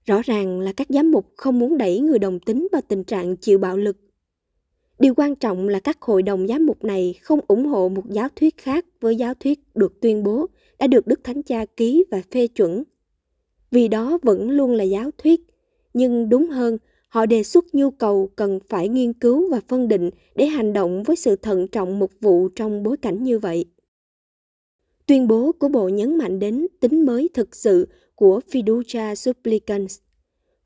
Rõ 0.04 0.22
ràng 0.24 0.60
là 0.60 0.72
các 0.72 0.86
giám 0.90 1.10
mục 1.10 1.32
không 1.36 1.58
muốn 1.58 1.78
đẩy 1.78 2.00
người 2.00 2.18
đồng 2.18 2.40
tính 2.40 2.68
vào 2.72 2.82
tình 2.88 3.04
trạng 3.04 3.36
chịu 3.36 3.58
bạo 3.58 3.76
lực. 3.76 3.96
Điều 4.98 5.14
quan 5.14 5.34
trọng 5.34 5.68
là 5.68 5.80
các 5.80 6.02
hội 6.02 6.22
đồng 6.22 6.46
giám 6.48 6.66
mục 6.66 6.84
này 6.84 7.14
không 7.22 7.40
ủng 7.48 7.66
hộ 7.66 7.88
một 7.88 8.10
giáo 8.10 8.28
thuyết 8.36 8.56
khác 8.56 8.86
với 9.00 9.16
giáo 9.16 9.34
thuyết 9.34 9.60
được 9.74 10.00
tuyên 10.00 10.22
bố 10.22 10.46
đã 10.78 10.86
được 10.86 11.06
Đức 11.06 11.20
Thánh 11.24 11.42
Cha 11.42 11.64
ký 11.76 12.04
và 12.10 12.22
phê 12.30 12.46
chuẩn. 12.46 12.82
Vì 13.70 13.88
đó 13.88 14.18
vẫn 14.22 14.50
luôn 14.50 14.72
là 14.72 14.84
giáo 14.84 15.10
thuyết, 15.18 15.40
nhưng 15.94 16.28
đúng 16.28 16.48
hơn, 16.48 16.78
họ 17.14 17.26
đề 17.26 17.42
xuất 17.42 17.74
nhu 17.74 17.90
cầu 17.90 18.30
cần 18.36 18.58
phải 18.68 18.88
nghiên 18.88 19.12
cứu 19.12 19.50
và 19.50 19.60
phân 19.68 19.88
định 19.88 20.10
để 20.34 20.46
hành 20.46 20.72
động 20.72 21.02
với 21.02 21.16
sự 21.16 21.36
thận 21.36 21.68
trọng 21.68 21.98
mục 21.98 22.10
vụ 22.20 22.48
trong 22.48 22.82
bối 22.82 22.96
cảnh 22.96 23.22
như 23.22 23.38
vậy. 23.38 23.64
Tuyên 25.06 25.28
bố 25.28 25.52
của 25.52 25.68
Bộ 25.68 25.88
nhấn 25.88 26.18
mạnh 26.18 26.38
đến 26.38 26.66
tính 26.80 27.06
mới 27.06 27.28
thực 27.34 27.56
sự 27.56 27.88
của 28.14 28.40
Fiducia 28.50 29.14
Supplicans, 29.14 29.98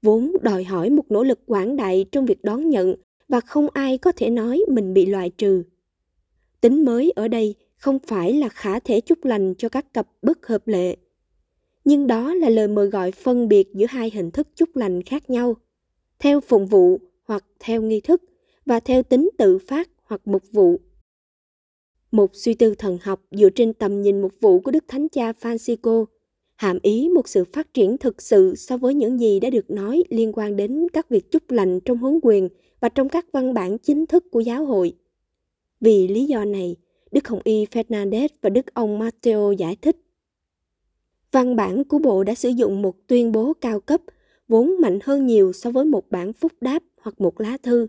vốn 0.03 0.33
đòi 0.43 0.65
hỏi 0.65 0.91
một 0.91 1.05
nỗ 1.09 1.25
lực 1.25 1.41
quảng 1.47 1.77
đại 1.77 2.07
trong 2.13 2.27
việc 2.27 2.45
đón 2.45 2.71
nhận 2.71 2.95
và 3.29 3.41
không 3.41 3.69
ai 3.73 3.99
có 3.99 4.13
thể 4.13 4.31
nói 4.31 4.61
mình 4.69 4.95
bị 4.95 5.07
loại 5.07 5.31
trừ. 5.31 5.63
Tính 6.61 6.85
mới 6.85 7.13
ở 7.17 7.29
đây 7.29 7.55
không 7.77 7.99
phải 8.07 8.33
là 8.33 8.49
khả 8.49 8.81
thể 8.81 9.01
chúc 9.01 9.25
lành 9.25 9.55
cho 9.59 9.69
các 9.69 9.93
cặp 9.93 10.09
bất 10.23 10.47
hợp 10.47 10.69
lệ, 10.69 10.97
nhưng 11.85 12.07
đó 12.07 12.35
là 12.35 12.49
lời 12.49 12.69
mời 12.69 12.87
gọi 12.87 13.13
phân 13.13 13.49
biệt 13.49 13.69
giữa 13.75 13.87
hai 13.89 14.11
hình 14.11 14.31
thức 14.31 14.49
chúc 14.55 14.77
lành 14.77 15.03
khác 15.03 15.31
nhau, 15.31 15.57
theo 16.19 16.41
phụng 16.41 16.67
vụ 16.67 17.01
hoặc 17.25 17.45
theo 17.61 17.83
nghi 17.83 18.01
thức 18.01 18.23
và 18.67 18.81
theo 18.81 19.03
tính 19.03 19.31
tự 19.39 19.59
phát 19.59 19.91
hoặc 20.05 20.21
mục 20.25 20.43
vụ. 20.53 20.81
Một 22.11 22.31
suy 22.33 22.55
tư 22.55 22.75
thần 22.75 22.99
học 23.03 23.23
dựa 23.31 23.51
trên 23.51 23.73
tầm 23.73 24.03
nhìn 24.03 24.21
mục 24.21 24.33
vụ 24.41 24.61
của 24.61 24.71
Đức 24.71 24.85
Thánh 24.89 25.09
Cha 25.09 25.33
Francisco 25.33 26.05
hàm 26.59 26.79
ý 26.83 27.09
một 27.09 27.29
sự 27.29 27.45
phát 27.45 27.75
triển 27.75 27.99
thực 27.99 28.23
sự 28.23 28.55
so 28.57 28.77
với 28.77 28.95
những 28.95 29.21
gì 29.21 29.41
đã 29.41 29.51
được 29.51 29.71
nói 29.71 30.05
liên 30.09 30.33
quan 30.35 30.57
đến 30.57 30.87
các 30.93 31.09
việc 31.09 31.31
chúc 31.31 31.51
lành 31.51 31.81
trong 31.81 31.99
huấn 31.99 32.21
quyền 32.23 32.49
và 32.81 32.89
trong 32.89 33.09
các 33.09 33.27
văn 33.33 33.55
bản 33.55 33.79
chính 33.79 34.07
thức 34.07 34.25
của 34.31 34.41
giáo 34.41 34.65
hội. 34.65 34.95
Vì 35.81 36.09
lý 36.09 36.25
do 36.25 36.45
này, 36.45 36.77
Đức 37.11 37.29
Hồng 37.29 37.41
Y 37.45 37.65
Fernandez 37.65 38.29
và 38.43 38.51
Đức 38.51 38.75
ông 38.75 38.99
Matteo 38.99 39.53
giải 39.53 39.77
thích. 39.77 39.97
Văn 41.33 41.57
bản 41.57 41.85
của 41.85 41.99
Bộ 41.99 42.25
đã 42.25 42.35
sử 42.35 42.49
dụng 42.49 42.83
một 42.83 43.07
tuyên 43.07 43.33
bố 43.33 43.53
cao 43.61 43.81
cấp, 43.81 44.01
vốn 44.49 44.75
mạnh 44.81 44.99
hơn 45.03 45.27
nhiều 45.27 45.53
so 45.53 45.71
với 45.71 45.85
một 45.85 46.11
bản 46.11 46.33
phúc 46.33 46.53
đáp 46.61 46.83
hoặc 47.01 47.21
một 47.21 47.41
lá 47.41 47.57
thư. 47.63 47.87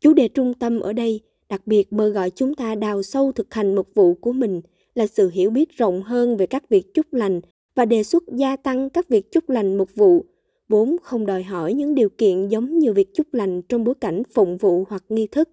Chủ 0.00 0.12
đề 0.12 0.28
trung 0.28 0.54
tâm 0.54 0.80
ở 0.80 0.92
đây 0.92 1.20
đặc 1.48 1.66
biệt 1.66 1.92
mời 1.92 2.10
gọi 2.10 2.30
chúng 2.30 2.54
ta 2.54 2.74
đào 2.74 3.02
sâu 3.02 3.32
thực 3.32 3.54
hành 3.54 3.74
mục 3.74 3.88
vụ 3.94 4.14
của 4.14 4.32
mình 4.32 4.60
là 4.94 5.06
sự 5.06 5.30
hiểu 5.30 5.50
biết 5.50 5.76
rộng 5.76 6.02
hơn 6.02 6.36
về 6.36 6.46
các 6.46 6.68
việc 6.68 6.94
chúc 6.94 7.12
lành 7.12 7.40
và 7.74 7.84
đề 7.84 8.02
xuất 8.02 8.22
gia 8.28 8.56
tăng 8.56 8.90
các 8.90 9.08
việc 9.08 9.32
chúc 9.32 9.50
lành 9.50 9.78
mục 9.78 9.88
vụ, 9.94 10.24
vốn 10.68 10.96
không 11.02 11.26
đòi 11.26 11.42
hỏi 11.42 11.74
những 11.74 11.94
điều 11.94 12.08
kiện 12.08 12.48
giống 12.48 12.78
như 12.78 12.92
việc 12.92 13.14
chúc 13.14 13.34
lành 13.34 13.62
trong 13.62 13.84
bối 13.84 13.94
cảnh 13.94 14.22
phụng 14.32 14.56
vụ 14.56 14.84
hoặc 14.88 15.04
nghi 15.08 15.26
thức. 15.26 15.48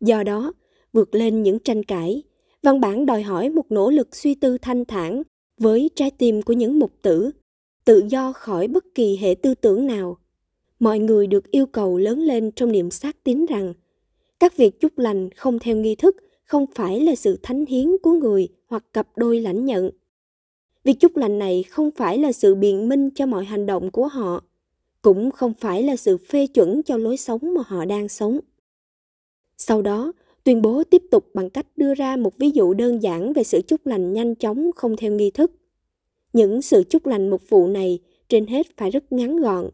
Do 0.00 0.22
đó, 0.22 0.52
vượt 0.92 1.14
lên 1.14 1.42
những 1.42 1.58
tranh 1.58 1.82
cãi, 1.82 2.22
văn 2.62 2.80
bản 2.80 3.06
đòi 3.06 3.22
hỏi 3.22 3.50
một 3.50 3.72
nỗ 3.72 3.90
lực 3.90 4.16
suy 4.16 4.34
tư 4.34 4.58
thanh 4.58 4.84
thản 4.84 5.22
với 5.58 5.90
trái 5.94 6.10
tim 6.10 6.42
của 6.42 6.52
những 6.52 6.78
mục 6.78 6.92
tử, 7.02 7.30
tự 7.84 8.02
do 8.08 8.32
khỏi 8.32 8.68
bất 8.68 8.84
kỳ 8.94 9.16
hệ 9.16 9.34
tư 9.34 9.54
tưởng 9.54 9.86
nào. 9.86 10.18
Mọi 10.78 10.98
người 10.98 11.26
được 11.26 11.50
yêu 11.50 11.66
cầu 11.66 11.98
lớn 11.98 12.20
lên 12.20 12.50
trong 12.50 12.72
niềm 12.72 12.90
xác 12.90 13.24
tín 13.24 13.46
rằng 13.46 13.74
các 14.40 14.56
việc 14.56 14.80
chúc 14.80 14.98
lành 14.98 15.30
không 15.30 15.58
theo 15.58 15.76
nghi 15.76 15.94
thức 15.94 16.16
không 16.44 16.66
phải 16.74 17.00
là 17.00 17.14
sự 17.14 17.38
thánh 17.42 17.66
hiến 17.66 17.88
của 18.02 18.12
người 18.12 18.48
hoặc 18.66 18.84
cặp 18.92 19.08
đôi 19.16 19.40
lãnh 19.40 19.64
nhận. 19.64 19.90
Việc 20.84 21.00
chúc 21.00 21.16
lành 21.16 21.38
này 21.38 21.62
không 21.62 21.90
phải 21.90 22.18
là 22.18 22.32
sự 22.32 22.54
biện 22.54 22.88
minh 22.88 23.10
cho 23.10 23.26
mọi 23.26 23.44
hành 23.44 23.66
động 23.66 23.90
của 23.90 24.06
họ, 24.06 24.44
cũng 25.02 25.30
không 25.30 25.54
phải 25.54 25.82
là 25.82 25.96
sự 25.96 26.16
phê 26.16 26.46
chuẩn 26.46 26.82
cho 26.82 26.96
lối 26.96 27.16
sống 27.16 27.54
mà 27.54 27.62
họ 27.66 27.84
đang 27.84 28.08
sống. 28.08 28.40
Sau 29.56 29.82
đó, 29.82 30.12
tuyên 30.44 30.62
bố 30.62 30.82
tiếp 30.84 31.02
tục 31.10 31.26
bằng 31.34 31.50
cách 31.50 31.66
đưa 31.76 31.94
ra 31.94 32.16
một 32.16 32.38
ví 32.38 32.50
dụ 32.50 32.74
đơn 32.74 33.02
giản 33.02 33.32
về 33.32 33.44
sự 33.44 33.60
chúc 33.66 33.86
lành 33.86 34.12
nhanh 34.12 34.34
chóng 34.34 34.70
không 34.76 34.96
theo 34.96 35.12
nghi 35.12 35.30
thức. 35.30 35.52
Những 36.34 36.62
sự 36.62 36.84
chúc 36.84 37.06
lành 37.06 37.30
mục 37.30 37.42
vụ 37.48 37.66
này 37.66 37.98
trên 38.28 38.46
hết 38.46 38.66
phải 38.76 38.90
rất 38.90 39.12
ngắn 39.12 39.36
gọn. 39.36 39.70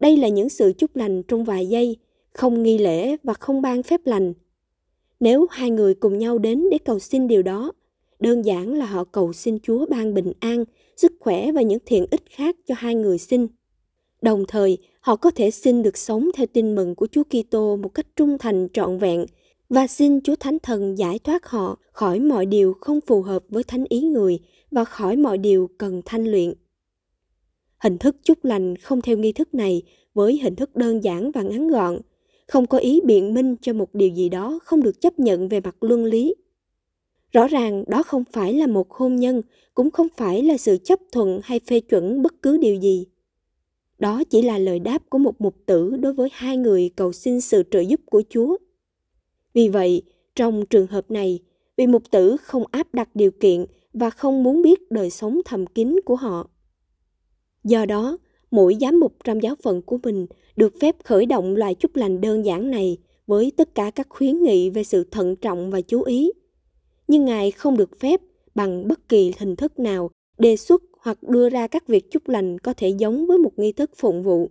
Đây 0.00 0.16
là 0.16 0.28
những 0.28 0.48
sự 0.48 0.72
chúc 0.78 0.96
lành 0.96 1.22
trong 1.22 1.44
vài 1.44 1.66
giây, 1.66 1.96
không 2.32 2.62
nghi 2.62 2.78
lễ 2.78 3.16
và 3.22 3.34
không 3.34 3.62
ban 3.62 3.82
phép 3.82 4.00
lành. 4.04 4.32
Nếu 5.20 5.46
hai 5.50 5.70
người 5.70 5.94
cùng 5.94 6.18
nhau 6.18 6.38
đến 6.38 6.64
để 6.70 6.78
cầu 6.78 6.98
xin 6.98 7.28
điều 7.28 7.42
đó, 7.42 7.72
đơn 8.20 8.44
giản 8.44 8.74
là 8.74 8.86
họ 8.86 9.04
cầu 9.04 9.32
xin 9.32 9.58
Chúa 9.62 9.86
ban 9.86 10.14
bình 10.14 10.32
an, 10.40 10.64
sức 10.96 11.12
khỏe 11.20 11.52
và 11.52 11.62
những 11.62 11.78
thiện 11.86 12.06
ích 12.10 12.22
khác 12.30 12.56
cho 12.66 12.74
hai 12.78 12.94
người 12.94 13.18
xin. 13.18 13.46
Đồng 14.22 14.44
thời, 14.48 14.78
họ 15.00 15.16
có 15.16 15.30
thể 15.30 15.50
xin 15.50 15.82
được 15.82 15.98
sống 15.98 16.30
theo 16.34 16.46
tin 16.46 16.74
mừng 16.74 16.94
của 16.94 17.06
Chúa 17.06 17.22
Kitô 17.24 17.76
một 17.76 17.94
cách 17.94 18.06
trung 18.16 18.38
thành 18.38 18.68
trọn 18.72 18.98
vẹn 18.98 19.26
và 19.68 19.86
xin 19.86 20.20
Chúa 20.20 20.36
Thánh 20.36 20.58
Thần 20.58 20.98
giải 20.98 21.18
thoát 21.18 21.46
họ 21.46 21.78
khỏi 21.92 22.20
mọi 22.20 22.46
điều 22.46 22.74
không 22.80 23.00
phù 23.06 23.22
hợp 23.22 23.42
với 23.48 23.62
thánh 23.62 23.84
ý 23.88 24.00
người 24.00 24.38
và 24.70 24.84
khỏi 24.84 25.16
mọi 25.16 25.38
điều 25.38 25.68
cần 25.78 26.02
thanh 26.04 26.24
luyện. 26.24 26.54
Hình 27.78 27.98
thức 27.98 28.16
chúc 28.22 28.44
lành 28.44 28.76
không 28.76 29.00
theo 29.00 29.16
nghi 29.16 29.32
thức 29.32 29.54
này 29.54 29.82
với 30.14 30.38
hình 30.42 30.56
thức 30.56 30.76
đơn 30.76 31.04
giản 31.04 31.30
và 31.30 31.42
ngắn 31.42 31.68
gọn, 31.68 32.00
không 32.46 32.66
có 32.66 32.78
ý 32.78 33.00
biện 33.04 33.34
minh 33.34 33.56
cho 33.60 33.72
một 33.72 33.94
điều 33.94 34.08
gì 34.08 34.28
đó 34.28 34.58
không 34.64 34.82
được 34.82 35.00
chấp 35.00 35.18
nhận 35.18 35.48
về 35.48 35.60
mặt 35.60 35.82
luân 35.82 36.04
lý. 36.04 36.34
Rõ 37.32 37.48
ràng 37.48 37.84
đó 37.86 38.02
không 38.02 38.24
phải 38.32 38.52
là 38.52 38.66
một 38.66 38.90
hôn 38.90 39.16
nhân, 39.16 39.42
cũng 39.74 39.90
không 39.90 40.08
phải 40.16 40.42
là 40.42 40.56
sự 40.56 40.76
chấp 40.84 40.98
thuận 41.12 41.40
hay 41.44 41.60
phê 41.60 41.80
chuẩn 41.80 42.22
bất 42.22 42.42
cứ 42.42 42.56
điều 42.58 42.74
gì. 42.74 43.06
Đó 43.98 44.22
chỉ 44.30 44.42
là 44.42 44.58
lời 44.58 44.78
đáp 44.78 45.10
của 45.10 45.18
một 45.18 45.40
mục 45.40 45.56
tử 45.66 45.96
đối 45.96 46.12
với 46.12 46.28
hai 46.32 46.56
người 46.56 46.90
cầu 46.96 47.12
xin 47.12 47.40
sự 47.40 47.62
trợ 47.70 47.80
giúp 47.80 48.00
của 48.06 48.22
Chúa. 48.28 48.56
Vì 49.58 49.68
vậy, 49.68 50.02
trong 50.36 50.66
trường 50.66 50.86
hợp 50.86 51.10
này, 51.10 51.38
vị 51.76 51.86
mục 51.86 52.02
tử 52.10 52.36
không 52.36 52.64
áp 52.70 52.94
đặt 52.94 53.08
điều 53.14 53.30
kiện 53.30 53.64
và 53.92 54.10
không 54.10 54.42
muốn 54.42 54.62
biết 54.62 54.90
đời 54.90 55.10
sống 55.10 55.40
thầm 55.44 55.66
kín 55.66 55.96
của 56.04 56.16
họ. 56.16 56.48
Do 57.64 57.86
đó, 57.86 58.18
mỗi 58.50 58.76
giám 58.80 59.00
mục 59.00 59.14
trong 59.24 59.42
giáo 59.42 59.54
phận 59.62 59.82
của 59.82 59.98
mình 60.02 60.26
được 60.56 60.74
phép 60.80 60.96
khởi 61.04 61.26
động 61.26 61.56
loài 61.56 61.74
chúc 61.74 61.96
lành 61.96 62.20
đơn 62.20 62.44
giản 62.44 62.70
này 62.70 62.96
với 63.26 63.52
tất 63.56 63.74
cả 63.74 63.90
các 63.90 64.06
khuyến 64.10 64.42
nghị 64.42 64.70
về 64.70 64.84
sự 64.84 65.04
thận 65.04 65.36
trọng 65.36 65.70
và 65.70 65.80
chú 65.80 66.02
ý. 66.02 66.32
Nhưng 67.08 67.24
Ngài 67.24 67.50
không 67.50 67.76
được 67.76 68.00
phép 68.00 68.20
bằng 68.54 68.88
bất 68.88 69.08
kỳ 69.08 69.32
hình 69.38 69.56
thức 69.56 69.78
nào 69.78 70.10
đề 70.38 70.56
xuất 70.56 70.82
hoặc 71.00 71.22
đưa 71.22 71.50
ra 71.50 71.66
các 71.66 71.86
việc 71.86 72.10
chúc 72.10 72.28
lành 72.28 72.58
có 72.58 72.72
thể 72.72 72.88
giống 72.88 73.26
với 73.26 73.38
một 73.38 73.52
nghi 73.56 73.72
thức 73.72 73.90
phụng 73.96 74.22
vụ. 74.22 74.50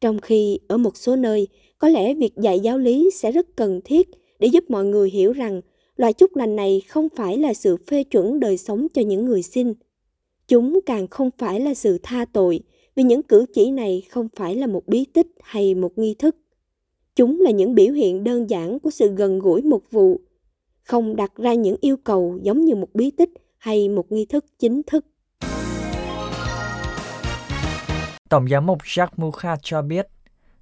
Trong 0.00 0.20
khi 0.20 0.58
ở 0.68 0.76
một 0.76 0.96
số 0.96 1.16
nơi, 1.16 1.48
có 1.78 1.88
lẽ 1.88 2.14
việc 2.14 2.36
dạy 2.36 2.60
giáo 2.60 2.78
lý 2.78 3.10
sẽ 3.14 3.32
rất 3.32 3.56
cần 3.56 3.80
thiết 3.84 4.10
để 4.40 4.48
giúp 4.48 4.70
mọi 4.70 4.84
người 4.84 5.10
hiểu 5.10 5.32
rằng 5.32 5.60
loại 5.96 6.12
chúc 6.12 6.36
lành 6.36 6.56
này 6.56 6.82
không 6.88 7.08
phải 7.16 7.38
là 7.38 7.54
sự 7.54 7.76
phê 7.86 8.04
chuẩn 8.04 8.40
đời 8.40 8.56
sống 8.56 8.86
cho 8.94 9.02
những 9.02 9.24
người 9.24 9.42
xin. 9.42 9.72
Chúng 10.48 10.80
càng 10.86 11.06
không 11.06 11.30
phải 11.38 11.60
là 11.60 11.74
sự 11.74 11.98
tha 12.02 12.24
tội, 12.32 12.60
vì 12.94 13.02
những 13.02 13.22
cử 13.22 13.46
chỉ 13.54 13.70
này 13.70 14.02
không 14.10 14.28
phải 14.36 14.56
là 14.56 14.66
một 14.66 14.86
bí 14.86 15.04
tích 15.04 15.26
hay 15.42 15.74
một 15.74 15.98
nghi 15.98 16.14
thức. 16.14 16.36
Chúng 17.16 17.40
là 17.40 17.50
những 17.50 17.74
biểu 17.74 17.92
hiện 17.92 18.24
đơn 18.24 18.50
giản 18.50 18.78
của 18.78 18.90
sự 18.90 19.14
gần 19.14 19.38
gũi 19.38 19.62
một 19.62 19.82
vụ, 19.90 20.20
không 20.82 21.16
đặt 21.16 21.36
ra 21.36 21.54
những 21.54 21.76
yêu 21.80 21.96
cầu 21.96 22.38
giống 22.42 22.64
như 22.64 22.74
một 22.74 22.88
bí 22.94 23.10
tích 23.10 23.30
hay 23.58 23.88
một 23.88 24.12
nghi 24.12 24.26
thức 24.26 24.44
chính 24.58 24.82
thức. 24.86 25.06
Tổng 28.28 28.48
giám 28.48 28.66
mục 28.66 28.78
Jacques 28.82 29.16
Mouchat 29.16 29.58
cho 29.62 29.82
biết, 29.82 30.06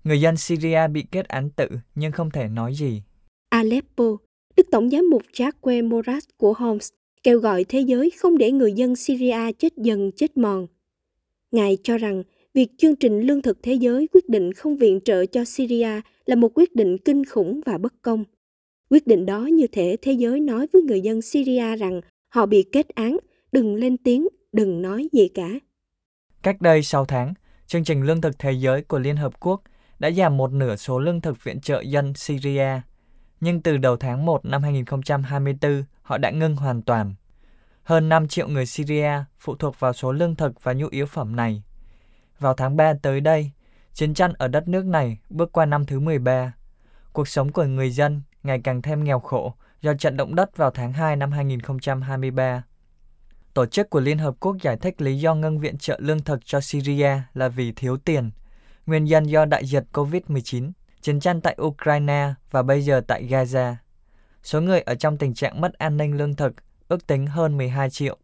người 0.05 0.21
dân 0.21 0.37
Syria 0.37 0.89
bị 0.93 1.05
kết 1.11 1.29
án 1.29 1.51
tử 1.51 1.69
nhưng 1.95 2.13
không 2.13 2.31
thể 2.31 2.49
nói 2.49 2.75
gì. 2.75 3.03
Aleppo, 3.49 4.05
Đức 4.57 4.67
Tổng 4.71 4.91
giám 4.91 5.11
mục 5.11 5.23
Jacques 5.33 5.89
Morat 5.89 6.23
của 6.37 6.53
Homs 6.53 6.89
kêu 7.23 7.39
gọi 7.39 7.65
thế 7.65 7.81
giới 7.81 8.11
không 8.11 8.39
để 8.39 8.53
người 8.53 8.73
dân 8.73 8.97
Syria 8.97 9.53
chết 9.59 9.73
dần 9.77 10.11
chết 10.17 10.37
mòn. 10.37 10.67
Ngài 11.51 11.79
cho 11.83 11.99
rằng 11.99 12.23
việc 12.55 12.69
chương 12.79 12.97
trình 12.97 13.21
lương 13.21 13.43
thực 13.43 13.59
thế 13.63 13.75
giới 13.75 14.09
quyết 14.13 14.29
định 14.29 14.53
không 14.53 14.77
viện 14.77 15.01
trợ 15.05 15.27
cho 15.27 15.45
Syria 15.45 16.01
là 16.27 16.37
một 16.37 16.49
quyết 16.55 16.75
định 16.75 16.99
kinh 16.99 17.25
khủng 17.25 17.61
và 17.67 17.79
bất 17.79 17.95
công. 18.03 18.25
Quyết 18.91 19.07
định 19.07 19.27
đó 19.27 19.41
như 19.41 19.67
thể 19.67 19.97
thế 20.03 20.13
giới 20.13 20.41
nói 20.41 20.67
với 20.73 20.83
người 20.83 21.01
dân 21.01 21.23
Syria 21.23 21.77
rằng 21.77 22.01
họ 22.29 22.47
bị 22.47 22.63
kết 22.73 22.89
án, 22.89 23.19
đừng 23.53 23.75
lên 23.75 23.97
tiếng, 23.97 24.29
đừng 24.53 24.83
nói 24.83 25.09
gì 25.13 25.29
cả. 25.29 25.49
Cách 26.43 26.61
đây 26.61 26.83
6 26.83 27.05
tháng, 27.05 27.35
chương 27.67 27.85
trình 27.85 28.03
lương 28.03 28.21
thực 28.21 28.39
thế 28.39 28.53
giới 28.53 28.83
của 28.83 28.99
Liên 28.99 29.17
Hợp 29.17 29.41
Quốc 29.41 29.63
đã 29.99 30.11
giảm 30.11 30.37
một 30.37 30.53
nửa 30.53 30.77
số 30.77 30.99
lương 30.99 31.21
thực 31.21 31.45
viện 31.45 31.61
trợ 31.61 31.81
dân 31.81 32.15
Syria. 32.15 32.69
Nhưng 33.41 33.63
từ 33.63 33.77
đầu 33.77 33.97
tháng 33.97 34.27
1 34.27 34.45
năm 34.45 34.63
2024, 34.63 35.85
họ 36.03 36.19
đã 36.19 36.31
ngưng 36.31 36.57
hoàn 36.57 36.83
toàn. 36.83 37.15
Hơn 37.83 38.09
5 38.09 38.29
triệu 38.29 38.49
người 38.49 38.67
Syria 38.67 39.13
phụ 39.39 39.57
thuộc 39.57 39.81
vào 39.81 39.93
số 39.93 40.13
lương 40.13 40.37
thực 40.37 40.63
và 40.63 40.73
nhu 40.73 40.87
yếu 40.91 41.07
phẩm 41.07 41.37
này. 41.37 41.63
Vào 42.39 42.55
tháng 42.55 42.77
3 42.77 42.93
tới 43.03 43.21
đây, 43.21 43.51
chiến 43.93 44.15
tranh 44.15 44.33
ở 44.39 44.49
đất 44.49 44.69
nước 44.69 44.87
này 44.87 45.19
bước 45.31 45.53
qua 45.53 45.67
năm 45.67 45.87
thứ 45.87 46.01
13. 46.01 46.53
Cuộc 47.13 47.29
sống 47.29 47.53
của 47.53 47.65
người 47.65 47.91
dân 47.91 48.23
ngày 48.43 48.61
càng 48.65 48.83
thêm 48.83 49.05
nghèo 49.05 49.21
khổ 49.21 49.55
do 49.81 49.95
trận 49.95 50.17
động 50.17 50.35
đất 50.35 50.57
vào 50.57 50.71
tháng 50.71 50.93
2 50.93 51.17
năm 51.17 51.33
2023. 51.33 52.63
Tổ 53.55 53.67
chức 53.67 53.91
của 53.91 54.01
Liên 54.01 54.19
Hợp 54.19 54.35
Quốc 54.41 54.57
giải 54.63 54.77
thích 54.77 55.01
lý 55.01 55.19
do 55.19 55.35
ngưng 55.35 55.61
viện 55.61 55.79
trợ 55.79 55.99
lương 56.03 56.25
thực 56.25 56.47
cho 56.47 56.61
Syria 56.61 57.11
là 57.35 57.49
vì 57.49 57.73
thiếu 57.73 57.97
tiền, 57.97 58.31
nguyên 58.87 59.05
nhân 59.05 59.25
do 59.25 59.45
đại 59.45 59.67
dịch 59.67 59.85
COVID-19, 59.93 60.71
chiến 61.09 61.21
tranh 61.21 61.41
tại 61.41 61.57
Ukraine 61.63 62.35
và 62.51 62.63
bây 62.63 62.83
giờ 62.83 63.01
tại 63.07 63.27
Gaza. 63.27 63.75
Số 64.43 64.61
người 64.61 64.81
ở 64.81 64.95
trong 64.95 65.17
tình 65.17 65.35
trạng 65.35 65.61
mất 65.61 65.73
an 65.79 65.97
ninh 65.97 66.17
lương 66.17 66.35
thực 66.35 66.55
ước 66.89 67.07
tính 67.07 67.27
hơn 67.27 67.57
12 67.57 67.91
triệu. 67.91 68.17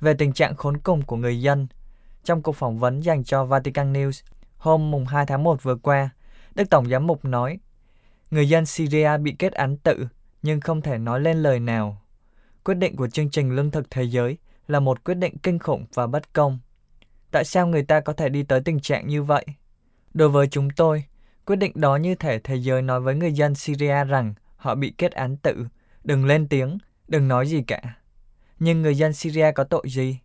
Về 0.00 0.14
tình 0.14 0.32
trạng 0.32 0.56
khốn 0.56 0.78
cùng 0.78 1.02
của 1.02 1.16
người 1.16 1.40
dân, 1.40 1.66
trong 2.24 2.42
cuộc 2.42 2.52
phỏng 2.52 2.78
vấn 2.78 3.00
dành 3.00 3.24
cho 3.24 3.44
Vatican 3.44 3.92
News 3.92 4.22
hôm 4.56 4.90
mùng 4.90 5.06
2 5.06 5.26
tháng 5.26 5.44
1 5.44 5.62
vừa 5.62 5.76
qua, 5.76 6.10
Đức 6.54 6.70
Tổng 6.70 6.88
Giám 6.88 7.06
mục 7.06 7.24
nói, 7.24 7.58
người 8.30 8.48
dân 8.48 8.66
Syria 8.66 9.18
bị 9.18 9.34
kết 9.38 9.52
án 9.52 9.76
tự 9.76 10.06
nhưng 10.42 10.60
không 10.60 10.80
thể 10.80 10.98
nói 10.98 11.20
lên 11.20 11.42
lời 11.42 11.60
nào. 11.60 12.02
Quyết 12.64 12.74
định 12.74 12.96
của 12.96 13.08
chương 13.08 13.30
trình 13.30 13.50
lương 13.50 13.70
thực 13.70 13.90
thế 13.90 14.02
giới 14.02 14.38
là 14.68 14.80
một 14.80 15.04
quyết 15.04 15.14
định 15.14 15.38
kinh 15.42 15.58
khủng 15.58 15.86
và 15.94 16.06
bất 16.06 16.32
công. 16.32 16.58
Tại 17.30 17.44
sao 17.44 17.66
người 17.66 17.82
ta 17.82 18.00
có 18.00 18.12
thể 18.12 18.28
đi 18.28 18.42
tới 18.42 18.60
tình 18.60 18.80
trạng 18.80 19.08
như 19.08 19.22
vậy? 19.22 19.46
Đối 20.14 20.28
với 20.28 20.46
chúng 20.46 20.70
tôi, 20.70 21.04
quyết 21.46 21.56
định 21.56 21.72
đó 21.74 21.96
như 21.96 22.14
thể 22.14 22.38
thế 22.38 22.56
giới 22.56 22.82
nói 22.82 23.00
với 23.00 23.14
người 23.14 23.32
dân 23.32 23.54
Syria 23.54 24.04
rằng 24.04 24.34
họ 24.56 24.74
bị 24.74 24.94
kết 24.98 25.12
án 25.12 25.36
tự, 25.36 25.66
đừng 26.04 26.26
lên 26.26 26.48
tiếng, 26.48 26.78
đừng 27.08 27.28
nói 27.28 27.46
gì 27.46 27.62
cả. 27.62 27.80
Nhưng 28.58 28.82
người 28.82 28.94
dân 28.94 29.12
Syria 29.12 29.52
có 29.54 29.64
tội 29.64 29.82
gì? 29.86 30.18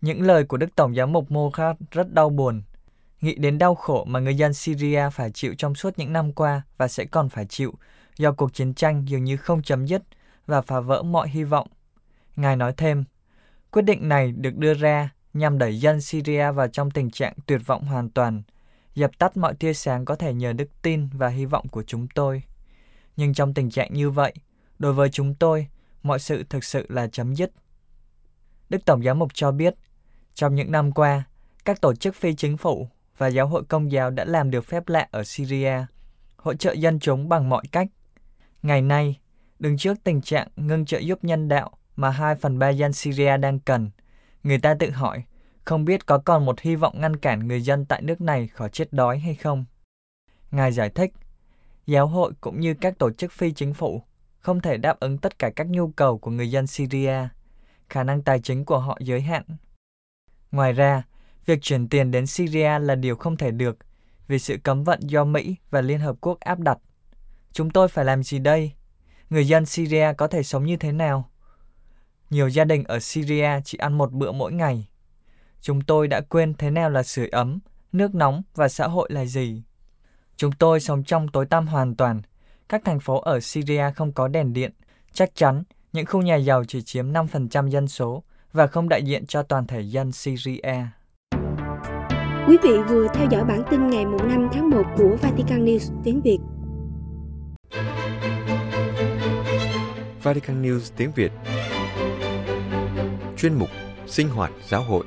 Những 0.00 0.22
lời 0.22 0.44
của 0.44 0.56
Đức 0.56 0.76
Tổng 0.76 0.94
giám 0.94 1.12
mục 1.12 1.30
Mochad 1.30 1.76
rất 1.90 2.12
đau 2.14 2.30
buồn. 2.30 2.62
Nghĩ 3.20 3.34
đến 3.34 3.58
đau 3.58 3.74
khổ 3.74 4.04
mà 4.04 4.20
người 4.20 4.36
dân 4.36 4.54
Syria 4.54 5.10
phải 5.12 5.30
chịu 5.30 5.54
trong 5.58 5.74
suốt 5.74 5.98
những 5.98 6.12
năm 6.12 6.32
qua 6.32 6.62
và 6.76 6.88
sẽ 6.88 7.04
còn 7.04 7.28
phải 7.28 7.46
chịu 7.46 7.74
do 8.16 8.32
cuộc 8.32 8.54
chiến 8.54 8.74
tranh 8.74 9.04
dường 9.08 9.24
như 9.24 9.36
không 9.36 9.62
chấm 9.62 9.86
dứt 9.86 10.02
và 10.46 10.62
phá 10.62 10.80
vỡ 10.80 11.02
mọi 11.02 11.28
hy 11.28 11.44
vọng. 11.44 11.68
Ngài 12.36 12.56
nói 12.56 12.72
thêm, 12.76 13.04
quyết 13.70 13.82
định 13.82 14.08
này 14.08 14.32
được 14.32 14.56
đưa 14.56 14.74
ra 14.74 15.10
nhằm 15.34 15.58
đẩy 15.58 15.80
dân 15.80 16.00
Syria 16.00 16.50
vào 16.50 16.68
trong 16.68 16.90
tình 16.90 17.10
trạng 17.10 17.34
tuyệt 17.46 17.60
vọng 17.66 17.84
hoàn 17.84 18.10
toàn, 18.10 18.42
dập 18.94 19.18
tắt 19.18 19.36
mọi 19.36 19.54
tia 19.54 19.72
sáng 19.72 20.04
có 20.04 20.14
thể 20.14 20.34
nhờ 20.34 20.52
đức 20.52 20.82
tin 20.82 21.08
và 21.12 21.28
hy 21.28 21.44
vọng 21.44 21.68
của 21.68 21.82
chúng 21.82 22.06
tôi. 22.14 22.42
Nhưng 23.16 23.34
trong 23.34 23.54
tình 23.54 23.70
trạng 23.70 23.92
như 23.92 24.10
vậy, 24.10 24.34
đối 24.78 24.92
với 24.92 25.10
chúng 25.10 25.34
tôi, 25.34 25.66
mọi 26.02 26.18
sự 26.18 26.44
thực 26.50 26.64
sự 26.64 26.86
là 26.88 27.06
chấm 27.06 27.34
dứt. 27.34 27.52
Đức 28.68 28.84
Tổng 28.84 29.02
giám 29.02 29.18
mục 29.18 29.30
cho 29.34 29.52
biết, 29.52 29.74
trong 30.34 30.54
những 30.54 30.72
năm 30.72 30.92
qua, 30.92 31.24
các 31.64 31.80
tổ 31.80 31.94
chức 31.94 32.14
phi 32.14 32.34
chính 32.34 32.56
phủ 32.56 32.88
và 33.18 33.26
giáo 33.26 33.46
hội 33.46 33.64
công 33.64 33.92
giáo 33.92 34.10
đã 34.10 34.24
làm 34.24 34.50
được 34.50 34.64
phép 34.64 34.88
lạ 34.88 35.08
ở 35.10 35.24
Syria, 35.24 35.74
hỗ 36.36 36.54
trợ 36.54 36.72
dân 36.72 37.00
chúng 37.00 37.28
bằng 37.28 37.48
mọi 37.48 37.62
cách. 37.72 37.88
Ngày 38.62 38.82
nay, 38.82 39.20
đứng 39.58 39.76
trước 39.78 40.04
tình 40.04 40.20
trạng 40.20 40.48
ngưng 40.56 40.84
trợ 40.84 40.98
giúp 40.98 41.24
nhân 41.24 41.48
đạo 41.48 41.70
mà 41.96 42.10
2 42.10 42.34
phần 42.34 42.58
3 42.58 42.68
dân 42.68 42.92
Syria 42.92 43.36
đang 43.36 43.58
cần, 43.58 43.90
người 44.42 44.58
ta 44.58 44.74
tự 44.74 44.90
hỏi 44.90 45.24
không 45.64 45.84
biết 45.84 46.06
có 46.06 46.18
còn 46.18 46.46
một 46.46 46.60
hy 46.60 46.76
vọng 46.76 47.00
ngăn 47.00 47.16
cản 47.16 47.48
người 47.48 47.60
dân 47.60 47.84
tại 47.84 48.02
nước 48.02 48.20
này 48.20 48.48
khỏi 48.48 48.68
chết 48.68 48.92
đói 48.92 49.18
hay 49.18 49.34
không. 49.34 49.64
Ngài 50.50 50.72
giải 50.72 50.90
thích, 50.90 51.12
giáo 51.86 52.06
hội 52.06 52.32
cũng 52.40 52.60
như 52.60 52.74
các 52.74 52.98
tổ 52.98 53.10
chức 53.10 53.32
phi 53.32 53.52
chính 53.52 53.74
phủ 53.74 54.02
không 54.38 54.60
thể 54.60 54.76
đáp 54.76 55.00
ứng 55.00 55.18
tất 55.18 55.38
cả 55.38 55.50
các 55.56 55.66
nhu 55.66 55.88
cầu 55.88 56.18
của 56.18 56.30
người 56.30 56.50
dân 56.50 56.66
Syria. 56.66 57.28
Khả 57.88 58.02
năng 58.02 58.22
tài 58.22 58.40
chính 58.40 58.64
của 58.64 58.78
họ 58.78 58.98
giới 59.00 59.20
hạn. 59.20 59.42
Ngoài 60.50 60.72
ra, 60.72 61.02
việc 61.46 61.62
chuyển 61.62 61.88
tiền 61.88 62.10
đến 62.10 62.26
Syria 62.26 62.78
là 62.78 62.94
điều 62.94 63.16
không 63.16 63.36
thể 63.36 63.50
được 63.50 63.78
vì 64.28 64.38
sự 64.38 64.56
cấm 64.62 64.84
vận 64.84 65.00
do 65.02 65.24
Mỹ 65.24 65.56
và 65.70 65.80
Liên 65.80 66.00
Hợp 66.00 66.16
Quốc 66.20 66.40
áp 66.40 66.58
đặt. 66.58 66.78
Chúng 67.52 67.70
tôi 67.70 67.88
phải 67.88 68.04
làm 68.04 68.22
gì 68.22 68.38
đây? 68.38 68.72
Người 69.30 69.48
dân 69.48 69.66
Syria 69.66 70.12
có 70.18 70.26
thể 70.26 70.42
sống 70.42 70.64
như 70.64 70.76
thế 70.76 70.92
nào? 70.92 71.30
Nhiều 72.30 72.48
gia 72.48 72.64
đình 72.64 72.84
ở 72.84 73.00
Syria 73.00 73.50
chỉ 73.64 73.78
ăn 73.78 73.98
một 73.98 74.12
bữa 74.12 74.32
mỗi 74.32 74.52
ngày. 74.52 74.88
Chúng 75.62 75.80
tôi 75.80 76.08
đã 76.08 76.20
quên 76.20 76.54
thế 76.54 76.70
nào 76.70 76.90
là 76.90 77.02
sưởi 77.02 77.28
ấm, 77.28 77.58
nước 77.92 78.14
nóng 78.14 78.42
và 78.54 78.68
xã 78.68 78.86
hội 78.86 79.08
là 79.12 79.24
gì. 79.24 79.62
Chúng 80.36 80.52
tôi 80.52 80.80
sống 80.80 81.04
trong 81.04 81.28
tối 81.28 81.46
tăm 81.46 81.66
hoàn 81.66 81.96
toàn. 81.96 82.20
Các 82.68 82.82
thành 82.84 83.00
phố 83.00 83.20
ở 83.20 83.40
Syria 83.40 83.84
không 83.96 84.12
có 84.12 84.28
đèn 84.28 84.52
điện. 84.52 84.70
Chắc 85.12 85.34
chắn, 85.34 85.62
những 85.92 86.06
khu 86.06 86.22
nhà 86.22 86.36
giàu 86.36 86.64
chỉ 86.64 86.82
chiếm 86.82 87.12
5% 87.12 87.68
dân 87.68 87.88
số 87.88 88.22
và 88.52 88.66
không 88.66 88.88
đại 88.88 89.02
diện 89.02 89.26
cho 89.26 89.42
toàn 89.42 89.66
thể 89.66 89.80
dân 89.80 90.12
Syria. 90.12 90.86
Quý 92.48 92.56
vị 92.62 92.78
vừa 92.88 93.06
theo 93.14 93.26
dõi 93.30 93.44
bản 93.44 93.62
tin 93.70 93.90
ngày 93.90 94.04
5 94.04 94.48
tháng 94.52 94.70
1 94.70 94.82
của 94.96 95.16
Vatican 95.22 95.64
News 95.64 95.94
tiếng 96.04 96.20
Việt. 96.22 96.38
Vatican 100.22 100.62
News 100.62 100.92
tiếng 100.96 101.12
Việt 101.12 101.32
Chuyên 103.36 103.54
mục 103.54 103.68
Sinh 104.06 104.28
hoạt 104.28 104.52
giáo 104.68 104.82
hội 104.82 105.04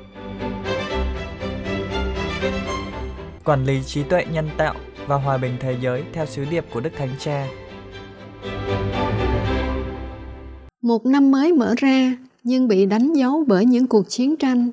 Quản 3.46 3.64
lý 3.64 3.82
trí 3.86 4.02
tuệ 4.02 4.24
nhân 4.32 4.48
tạo 4.56 4.74
và 5.06 5.16
hòa 5.16 5.38
bình 5.38 5.52
thế 5.60 5.76
giới 5.82 6.02
theo 6.12 6.26
sứ 6.26 6.44
điệp 6.44 6.64
của 6.72 6.80
Đức 6.80 6.90
Thánh 6.96 7.10
Cha. 7.18 7.46
Một 10.82 11.06
năm 11.06 11.30
mới 11.30 11.52
mở 11.52 11.74
ra 11.76 12.16
nhưng 12.44 12.68
bị 12.68 12.86
đánh 12.86 13.12
dấu 13.12 13.44
bởi 13.46 13.64
những 13.64 13.86
cuộc 13.86 14.08
chiến 14.08 14.36
tranh, 14.36 14.70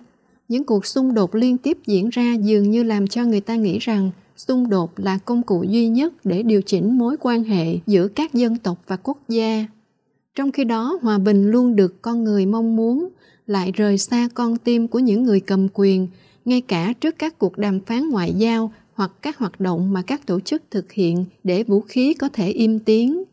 những 0.47 0.63
cuộc 0.63 0.85
xung 0.85 1.13
đột 1.13 1.35
liên 1.35 1.57
tiếp 1.57 1.77
diễn 1.85 2.09
ra 2.09 2.33
dường 2.33 2.71
như 2.71 2.83
làm 2.83 3.07
cho 3.07 3.23
người 3.23 3.41
ta 3.41 3.55
nghĩ 3.55 3.79
rằng 3.79 4.11
xung 4.37 4.69
đột 4.69 4.99
là 4.99 5.17
công 5.25 5.43
cụ 5.43 5.63
duy 5.63 5.87
nhất 5.87 6.13
để 6.23 6.43
điều 6.43 6.61
chỉnh 6.61 6.97
mối 6.97 7.15
quan 7.19 7.43
hệ 7.43 7.79
giữa 7.87 8.07
các 8.07 8.33
dân 8.33 8.57
tộc 8.57 8.77
và 8.87 8.95
quốc 8.95 9.17
gia. 9.29 9.65
Trong 10.35 10.51
khi 10.51 10.63
đó, 10.63 10.99
hòa 11.01 11.17
bình 11.17 11.51
luôn 11.51 11.75
được 11.75 12.01
con 12.01 12.23
người 12.23 12.45
mong 12.45 12.75
muốn, 12.75 13.09
lại 13.47 13.71
rời 13.71 13.97
xa 13.97 14.27
con 14.33 14.57
tim 14.57 14.87
của 14.87 14.99
những 14.99 15.23
người 15.23 15.39
cầm 15.39 15.67
quyền, 15.73 16.07
ngay 16.45 16.61
cả 16.61 16.93
trước 17.01 17.15
các 17.19 17.39
cuộc 17.39 17.57
đàm 17.57 17.79
phán 17.79 18.09
ngoại 18.09 18.33
giao 18.33 18.71
hoặc 18.93 19.11
các 19.21 19.37
hoạt 19.37 19.59
động 19.59 19.93
mà 19.93 20.01
các 20.01 20.25
tổ 20.25 20.39
chức 20.39 20.63
thực 20.71 20.91
hiện 20.91 21.25
để 21.43 21.63
vũ 21.63 21.81
khí 21.81 22.13
có 22.13 22.29
thể 22.29 22.49
im 22.49 22.79
tiếng. 22.79 23.23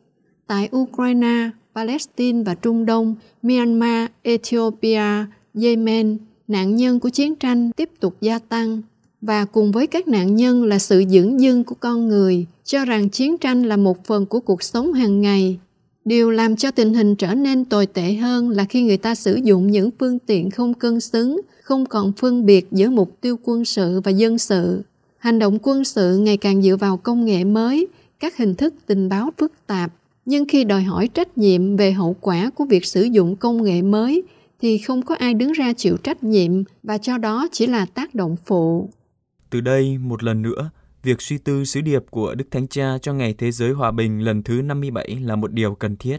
Tại 0.47 0.69
Ukraine, 0.76 1.50
Palestine 1.75 2.43
và 2.43 2.55
Trung 2.55 2.87
Đông, 2.87 3.14
Myanmar, 3.43 4.11
Ethiopia, 4.23 5.25
Yemen, 5.63 6.19
nạn 6.49 6.76
nhân 6.76 7.00
của 7.00 7.08
chiến 7.08 7.37
tranh 7.37 7.71
tiếp 7.73 7.91
tục 8.00 8.17
gia 8.21 8.39
tăng 8.39 8.82
và 9.21 9.45
cùng 9.45 9.73
với 9.73 9.87
các 9.87 10.08
nạn 10.08 10.37
nhân 10.37 10.65
là 10.65 10.78
sự 10.78 11.04
dưỡng 11.08 11.41
dưng 11.41 11.65
của 11.65 11.75
con 11.80 12.08
người 12.08 12.47
cho 12.65 12.84
rằng 12.84 13.08
chiến 13.08 13.39
tranh 13.39 13.63
là 13.63 13.76
một 13.76 14.04
phần 14.04 14.26
của 14.26 14.41
cuộc 14.41 14.63
sống 14.63 14.93
hàng 14.93 15.21
ngày 15.21 15.58
điều 16.04 16.30
làm 16.30 16.56
cho 16.56 16.71
tình 16.71 16.95
hình 16.95 17.17
trở 17.17 17.34
nên 17.34 17.65
tồi 17.65 17.87
tệ 17.87 18.13
hơn 18.13 18.50
là 18.50 18.65
khi 18.65 18.82
người 18.82 18.97
ta 18.97 19.15
sử 19.15 19.34
dụng 19.34 19.71
những 19.71 19.91
phương 19.99 20.19
tiện 20.19 20.50
không 20.50 20.75
cân 20.75 21.00
xứng 21.00 21.41
không 21.71 21.87
còn 21.87 22.13
phân 22.13 22.47
biệt 22.47 22.67
giữa 22.71 22.91
mục 22.91 23.21
tiêu 23.21 23.39
quân 23.43 23.65
sự 23.65 24.00
và 24.04 24.11
dân 24.11 24.39
sự 24.39 24.83
hành 25.19 25.39
động 25.39 25.59
quân 25.63 25.85
sự 25.85 26.19
ngày 26.19 26.37
càng 26.37 26.63
dựa 26.63 26.76
vào 26.76 26.97
công 26.97 27.25
nghệ 27.25 27.45
mới 27.45 27.89
các 28.21 28.37
hình 28.37 28.54
thức 28.54 28.75
tình 28.87 29.09
báo 29.09 29.30
phức 29.39 29.52
tạp 29.67 29.93
nhưng 30.25 30.45
khi 30.49 30.65
đòi 30.65 30.83
hỏi 30.83 31.09
trách 31.09 31.39
nhiệm 31.39 31.76
về 31.76 31.93
hậu 31.93 32.17
quả 32.21 32.50
của 32.54 32.65
việc 32.65 32.85
sử 32.85 33.02
dụng 33.02 33.37
công 33.37 33.63
nghệ 33.63 33.83
mới 33.83 34.23
thì 34.61 34.78
không 34.78 35.02
có 35.02 35.15
ai 35.15 35.35
đứng 35.35 35.52
ra 35.52 35.73
chịu 35.73 35.97
trách 35.97 36.25
nhiệm 36.25 36.52
và 36.83 36.99
cho 36.99 37.19
đó 37.19 37.49
chỉ 37.52 37.67
là 37.67 37.87
tác 37.87 38.15
động 38.15 38.37
phụ. 38.47 38.91
Từ 39.50 39.61
đây, 39.61 39.99
một 39.99 40.23
lần 40.23 40.43
nữa, 40.43 40.71
việc 41.02 41.23
suy 41.23 41.39
tư 41.39 41.65
sứ 41.65 41.80
điệp 41.80 42.04
của 42.11 42.35
Đức 42.35 42.45
Thánh 42.50 42.69
Cha 42.69 42.99
cho 43.02 43.13
Ngày 43.13 43.35
Thế 43.39 43.52
giới 43.52 43.73
Hòa 43.73 43.91
bình 43.91 44.25
lần 44.25 44.43
thứ 44.43 44.63
57 44.63 45.19
là 45.23 45.37
một 45.37 45.52
điều 45.52 45.75
cần 45.75 45.97
thiết. 45.97 46.19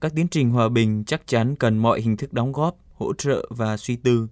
Các 0.00 0.12
tiến 0.16 0.28
trình 0.28 0.50
hòa 0.50 0.68
bình 0.68 1.04
chắc 1.06 1.26
chắn 1.26 1.56
cần 1.56 1.78
mọi 1.78 2.00
hình 2.00 2.16
thức 2.16 2.32
đóng 2.32 2.52
góp, 2.52 2.78
hỗ 2.94 3.12
trợ 3.14 3.48
và 3.50 3.76
suy 3.76 3.96
tư. 3.96 4.28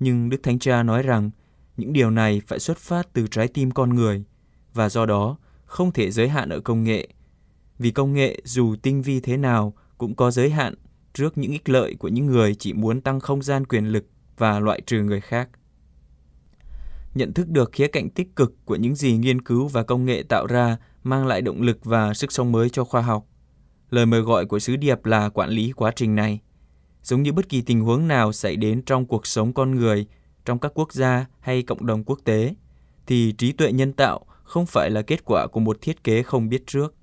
Nhưng 0.00 0.30
Đức 0.30 0.42
Thánh 0.42 0.58
Cha 0.58 0.82
nói 0.82 1.02
rằng, 1.02 1.30
những 1.76 1.92
điều 1.92 2.10
này 2.10 2.42
phải 2.46 2.58
xuất 2.58 2.78
phát 2.78 3.08
từ 3.12 3.26
trái 3.26 3.48
tim 3.48 3.70
con 3.70 3.94
người, 3.94 4.24
và 4.74 4.88
do 4.88 5.06
đó 5.06 5.36
không 5.64 5.92
thể 5.92 6.10
giới 6.10 6.28
hạn 6.28 6.48
ở 6.48 6.60
công 6.60 6.84
nghệ. 6.84 7.08
Vì 7.78 7.90
công 7.90 8.12
nghệ 8.12 8.40
dù 8.44 8.76
tinh 8.82 9.02
vi 9.02 9.20
thế 9.20 9.36
nào 9.36 9.74
cũng 9.98 10.14
có 10.14 10.30
giới 10.30 10.50
hạn 10.50 10.74
trước 11.14 11.38
những 11.38 11.52
ích 11.52 11.68
lợi 11.68 11.94
của 11.98 12.08
những 12.08 12.26
người 12.26 12.54
chỉ 12.54 12.72
muốn 12.72 13.00
tăng 13.00 13.20
không 13.20 13.42
gian 13.42 13.66
quyền 13.66 13.86
lực 13.86 14.04
và 14.36 14.60
loại 14.60 14.80
trừ 14.86 15.02
người 15.02 15.20
khác. 15.20 15.48
Nhận 17.14 17.32
thức 17.32 17.48
được 17.48 17.72
khía 17.72 17.88
cạnh 17.88 18.10
tích 18.10 18.36
cực 18.36 18.54
của 18.64 18.76
những 18.76 18.94
gì 18.94 19.16
nghiên 19.16 19.42
cứu 19.42 19.68
và 19.68 19.82
công 19.82 20.04
nghệ 20.04 20.22
tạo 20.22 20.46
ra 20.46 20.76
mang 21.02 21.26
lại 21.26 21.42
động 21.42 21.62
lực 21.62 21.84
và 21.84 22.14
sức 22.14 22.32
sống 22.32 22.52
mới 22.52 22.70
cho 22.70 22.84
khoa 22.84 23.02
học. 23.02 23.26
Lời 23.90 24.06
mời 24.06 24.20
gọi 24.20 24.46
của 24.46 24.58
sứ 24.58 24.76
điệp 24.76 25.04
là 25.04 25.28
quản 25.28 25.50
lý 25.50 25.72
quá 25.72 25.92
trình 25.96 26.14
này. 26.14 26.40
Giống 27.08 27.22
như 27.22 27.32
bất 27.32 27.48
kỳ 27.48 27.62
tình 27.62 27.80
huống 27.80 28.08
nào 28.08 28.32
xảy 28.32 28.56
đến 28.56 28.82
trong 28.82 29.06
cuộc 29.06 29.26
sống 29.26 29.52
con 29.52 29.74
người, 29.74 30.06
trong 30.44 30.58
các 30.58 30.72
quốc 30.74 30.92
gia 30.92 31.26
hay 31.40 31.62
cộng 31.62 31.86
đồng 31.86 32.04
quốc 32.04 32.18
tế, 32.24 32.54
thì 33.06 33.32
trí 33.32 33.52
tuệ 33.52 33.72
nhân 33.72 33.92
tạo 33.92 34.24
không 34.42 34.66
phải 34.66 34.90
là 34.90 35.02
kết 35.02 35.24
quả 35.24 35.46
của 35.46 35.60
một 35.60 35.78
thiết 35.80 36.04
kế 36.04 36.22
không 36.22 36.48
biết 36.48 36.66
trước. 36.66 36.94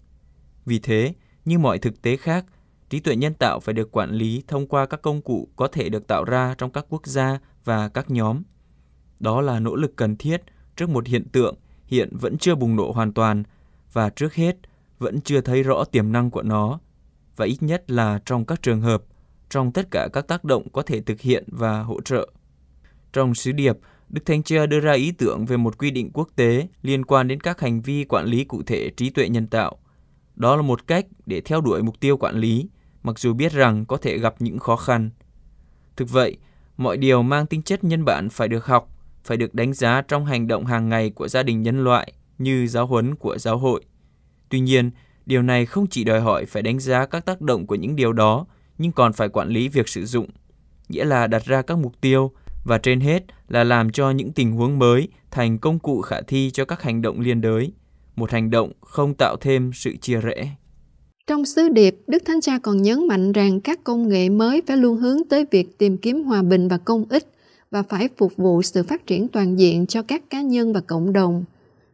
Vì 0.65 0.79
thế, 0.79 1.13
như 1.45 1.59
mọi 1.59 1.79
thực 1.79 2.01
tế 2.01 2.17
khác, 2.17 2.45
trí 2.89 2.99
tuệ 2.99 3.15
nhân 3.15 3.33
tạo 3.33 3.59
phải 3.59 3.73
được 3.73 3.91
quản 3.91 4.11
lý 4.11 4.43
thông 4.47 4.67
qua 4.67 4.85
các 4.85 5.01
công 5.01 5.21
cụ 5.21 5.49
có 5.55 5.67
thể 5.67 5.89
được 5.89 6.07
tạo 6.07 6.23
ra 6.23 6.55
trong 6.57 6.71
các 6.71 6.85
quốc 6.89 7.07
gia 7.07 7.39
và 7.63 7.89
các 7.89 8.09
nhóm. 8.09 8.43
Đó 9.19 9.41
là 9.41 9.59
nỗ 9.59 9.75
lực 9.75 9.95
cần 9.95 10.15
thiết 10.15 10.41
trước 10.75 10.89
một 10.89 11.07
hiện 11.07 11.29
tượng 11.29 11.55
hiện 11.85 12.17
vẫn 12.17 12.37
chưa 12.37 12.55
bùng 12.55 12.75
nổ 12.75 12.91
hoàn 12.91 13.13
toàn 13.13 13.43
và 13.93 14.09
trước 14.09 14.33
hết 14.33 14.55
vẫn 14.99 15.21
chưa 15.21 15.41
thấy 15.41 15.63
rõ 15.63 15.83
tiềm 15.83 16.11
năng 16.11 16.31
của 16.31 16.43
nó 16.43 16.79
và 17.35 17.45
ít 17.45 17.57
nhất 17.63 17.91
là 17.91 18.19
trong 18.25 18.45
các 18.45 18.61
trường 18.61 18.81
hợp, 18.81 19.03
trong 19.55 19.71
tất 19.71 19.91
cả 19.91 20.07
các 20.13 20.27
tác 20.27 20.43
động 20.43 20.69
có 20.69 20.81
thể 20.81 21.01
thực 21.01 21.21
hiện 21.21 21.43
và 21.47 21.81
hỗ 21.81 22.01
trợ. 22.01 22.29
Trong 23.13 23.35
sứ 23.35 23.51
điệp, 23.51 23.77
Đức 24.09 24.21
Thánh 24.25 24.43
Cha 24.43 24.65
đưa 24.65 24.79
ra 24.79 24.93
ý 24.93 25.11
tưởng 25.11 25.45
về 25.45 25.57
một 25.57 25.77
quy 25.77 25.91
định 25.91 26.09
quốc 26.13 26.29
tế 26.35 26.67
liên 26.81 27.05
quan 27.05 27.27
đến 27.27 27.39
các 27.39 27.61
hành 27.61 27.81
vi 27.81 28.03
quản 28.03 28.25
lý 28.25 28.43
cụ 28.43 28.63
thể 28.65 28.89
trí 28.97 29.09
tuệ 29.09 29.29
nhân 29.29 29.47
tạo. 29.47 29.77
Đó 30.35 30.55
là 30.55 30.61
một 30.61 30.87
cách 30.87 31.05
để 31.25 31.41
theo 31.41 31.61
đuổi 31.61 31.83
mục 31.83 31.99
tiêu 31.99 32.17
quản 32.17 32.35
lý, 32.35 32.69
mặc 33.03 33.19
dù 33.19 33.33
biết 33.33 33.51
rằng 33.51 33.85
có 33.85 33.97
thể 33.97 34.17
gặp 34.17 34.35
những 34.39 34.59
khó 34.59 34.75
khăn. 34.75 35.09
Thực 35.95 36.09
vậy, 36.09 36.37
mọi 36.77 36.97
điều 36.97 37.21
mang 37.21 37.45
tính 37.45 37.61
chất 37.61 37.83
nhân 37.83 38.05
bản 38.05 38.29
phải 38.29 38.47
được 38.47 38.65
học, 38.65 38.89
phải 39.23 39.37
được 39.37 39.53
đánh 39.53 39.73
giá 39.73 40.01
trong 40.01 40.25
hành 40.25 40.47
động 40.47 40.65
hàng 40.65 40.89
ngày 40.89 41.09
của 41.09 41.27
gia 41.27 41.43
đình 41.43 41.61
nhân 41.61 41.83
loại 41.83 42.13
như 42.37 42.67
giáo 42.67 42.87
huấn 42.87 43.15
của 43.15 43.37
giáo 43.37 43.57
hội. 43.57 43.83
Tuy 44.49 44.59
nhiên, 44.59 44.91
điều 45.25 45.41
này 45.41 45.65
không 45.65 45.87
chỉ 45.87 46.03
đòi 46.03 46.21
hỏi 46.21 46.45
phải 46.45 46.63
đánh 46.63 46.79
giá 46.79 47.05
các 47.05 47.25
tác 47.25 47.41
động 47.41 47.67
của 47.67 47.75
những 47.75 47.95
điều 47.95 48.13
đó, 48.13 48.45
nhưng 48.77 48.91
còn 48.91 49.13
phải 49.13 49.29
quản 49.29 49.49
lý 49.49 49.69
việc 49.69 49.89
sử 49.89 50.05
dụng, 50.05 50.27
nghĩa 50.89 51.05
là 51.05 51.27
đặt 51.27 51.45
ra 51.45 51.61
các 51.61 51.77
mục 51.77 52.01
tiêu 52.01 52.31
và 52.65 52.77
trên 52.77 52.99
hết 52.99 53.23
là 53.47 53.63
làm 53.63 53.91
cho 53.91 54.11
những 54.11 54.31
tình 54.31 54.51
huống 54.51 54.79
mới 54.79 55.07
thành 55.31 55.57
công 55.57 55.79
cụ 55.79 56.01
khả 56.01 56.21
thi 56.21 56.51
cho 56.53 56.65
các 56.65 56.81
hành 56.81 57.01
động 57.01 57.19
liên 57.19 57.41
đới, 57.41 57.71
một 58.15 58.31
hành 58.31 58.49
động 58.49 58.71
không 58.81 59.13
tạo 59.13 59.35
thêm 59.41 59.71
sự 59.73 59.95
chia 60.01 60.21
rẽ. 60.21 60.49
Trong 61.27 61.45
sứ 61.45 61.69
điệp, 61.69 61.95
Đức 62.07 62.23
Thánh 62.25 62.41
Cha 62.41 62.59
còn 62.59 62.81
nhấn 62.81 63.07
mạnh 63.07 63.31
rằng 63.31 63.61
các 63.61 63.83
công 63.83 64.09
nghệ 64.09 64.29
mới 64.29 64.61
phải 64.67 64.77
luôn 64.77 64.97
hướng 64.97 65.17
tới 65.29 65.45
việc 65.51 65.77
tìm 65.77 65.97
kiếm 65.97 66.23
hòa 66.23 66.41
bình 66.41 66.67
và 66.67 66.77
công 66.77 67.05
ích 67.09 67.27
và 67.71 67.83
phải 67.83 68.09
phục 68.17 68.37
vụ 68.37 68.61
sự 68.61 68.83
phát 68.83 69.07
triển 69.07 69.27
toàn 69.27 69.59
diện 69.59 69.87
cho 69.87 70.01
các 70.01 70.29
cá 70.29 70.41
nhân 70.41 70.73
và 70.73 70.81
cộng 70.81 71.13
đồng. 71.13 71.43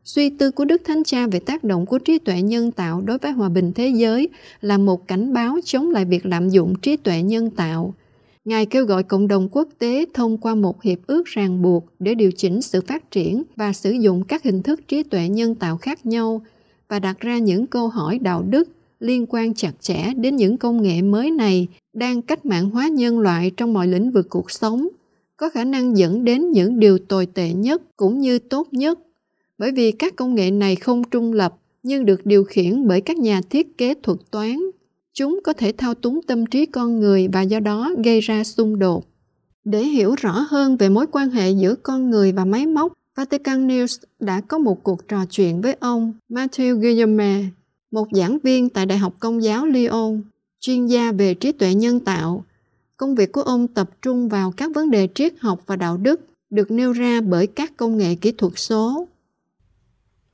Suy 0.03 0.29
tư 0.29 0.51
của 0.51 0.65
Đức 0.65 0.81
Thánh 0.85 1.03
Cha 1.03 1.27
về 1.27 1.39
tác 1.39 1.63
động 1.63 1.85
của 1.85 1.99
trí 1.99 2.19
tuệ 2.19 2.41
nhân 2.41 2.71
tạo 2.71 3.01
đối 3.01 3.17
với 3.17 3.31
hòa 3.31 3.49
bình 3.49 3.71
thế 3.75 3.87
giới 3.87 4.29
là 4.61 4.77
một 4.77 5.07
cảnh 5.07 5.33
báo 5.33 5.57
chống 5.63 5.89
lại 5.89 6.05
việc 6.05 6.25
lạm 6.25 6.49
dụng 6.49 6.75
trí 6.81 6.97
tuệ 6.97 7.21
nhân 7.21 7.49
tạo. 7.49 7.93
Ngài 8.45 8.65
kêu 8.65 8.85
gọi 8.85 9.03
cộng 9.03 9.27
đồng 9.27 9.49
quốc 9.51 9.67
tế 9.79 10.05
thông 10.13 10.37
qua 10.37 10.55
một 10.55 10.81
hiệp 10.81 10.99
ước 11.07 11.25
ràng 11.25 11.61
buộc 11.61 11.85
để 11.99 12.15
điều 12.15 12.31
chỉnh 12.31 12.61
sự 12.61 12.81
phát 12.81 13.11
triển 13.11 13.43
và 13.55 13.73
sử 13.73 13.91
dụng 13.91 14.23
các 14.23 14.43
hình 14.43 14.63
thức 14.63 14.87
trí 14.87 15.03
tuệ 15.03 15.29
nhân 15.29 15.55
tạo 15.55 15.77
khác 15.77 16.05
nhau 16.05 16.41
và 16.89 16.99
đặt 16.99 17.19
ra 17.19 17.37
những 17.37 17.67
câu 17.67 17.87
hỏi 17.87 18.19
đạo 18.19 18.41
đức 18.41 18.69
liên 18.99 19.25
quan 19.29 19.53
chặt 19.53 19.71
chẽ 19.81 20.13
đến 20.17 20.35
những 20.35 20.57
công 20.57 20.81
nghệ 20.81 21.01
mới 21.01 21.31
này 21.31 21.67
đang 21.93 22.21
cách 22.21 22.45
mạng 22.45 22.69
hóa 22.69 22.87
nhân 22.87 23.19
loại 23.19 23.51
trong 23.57 23.73
mọi 23.73 23.87
lĩnh 23.87 24.11
vực 24.11 24.27
cuộc 24.29 24.51
sống, 24.51 24.87
có 25.37 25.49
khả 25.49 25.63
năng 25.63 25.97
dẫn 25.97 26.25
đến 26.25 26.51
những 26.51 26.79
điều 26.79 26.97
tồi 26.97 27.25
tệ 27.25 27.53
nhất 27.53 27.81
cũng 27.97 28.19
như 28.19 28.39
tốt 28.39 28.67
nhất 28.71 28.99
bởi 29.61 29.71
vì 29.71 29.91
các 29.91 30.15
công 30.15 30.35
nghệ 30.35 30.51
này 30.51 30.75
không 30.75 31.03
trung 31.03 31.33
lập 31.33 31.55
nhưng 31.83 32.05
được 32.05 32.25
điều 32.25 32.43
khiển 32.43 32.87
bởi 32.87 33.01
các 33.01 33.17
nhà 33.17 33.41
thiết 33.49 33.77
kế 33.77 33.93
thuật 34.03 34.17
toán 34.31 34.57
chúng 35.13 35.39
có 35.43 35.53
thể 35.53 35.71
thao 35.71 35.93
túng 35.93 36.21
tâm 36.27 36.45
trí 36.45 36.65
con 36.65 36.99
người 36.99 37.27
và 37.27 37.41
do 37.41 37.59
đó 37.59 37.91
gây 38.03 38.21
ra 38.21 38.43
xung 38.43 38.79
đột 38.79 39.05
để 39.63 39.83
hiểu 39.83 40.15
rõ 40.21 40.45
hơn 40.49 40.77
về 40.77 40.89
mối 40.89 41.05
quan 41.11 41.29
hệ 41.29 41.51
giữa 41.51 41.75
con 41.75 42.09
người 42.09 42.31
và 42.31 42.45
máy 42.45 42.65
móc 42.65 42.93
Vatican 43.15 43.67
News 43.67 43.97
đã 44.19 44.41
có 44.41 44.57
một 44.57 44.83
cuộc 44.83 45.07
trò 45.07 45.25
chuyện 45.29 45.61
với 45.61 45.75
ông 45.79 46.13
Matthew 46.29 46.75
Guillaume, 46.75 47.43
một 47.91 48.07
giảng 48.11 48.39
viên 48.43 48.69
tại 48.69 48.85
Đại 48.85 48.97
học 48.97 49.13
Công 49.19 49.43
giáo 49.43 49.65
Lyon, 49.65 50.21
chuyên 50.59 50.85
gia 50.85 51.11
về 51.11 51.33
trí 51.33 51.51
tuệ 51.51 51.73
nhân 51.73 51.99
tạo. 51.99 52.45
Công 52.97 53.15
việc 53.15 53.31
của 53.31 53.41
ông 53.41 53.67
tập 53.67 53.89
trung 54.01 54.29
vào 54.29 54.53
các 54.57 54.71
vấn 54.75 54.91
đề 54.91 55.07
triết 55.15 55.33
học 55.39 55.63
và 55.65 55.75
đạo 55.75 55.97
đức 55.97 56.21
được 56.49 56.71
nêu 56.71 56.91
ra 56.91 57.21
bởi 57.21 57.47
các 57.47 57.77
công 57.77 57.97
nghệ 57.97 58.15
kỹ 58.15 58.31
thuật 58.31 58.53
số. 58.55 59.07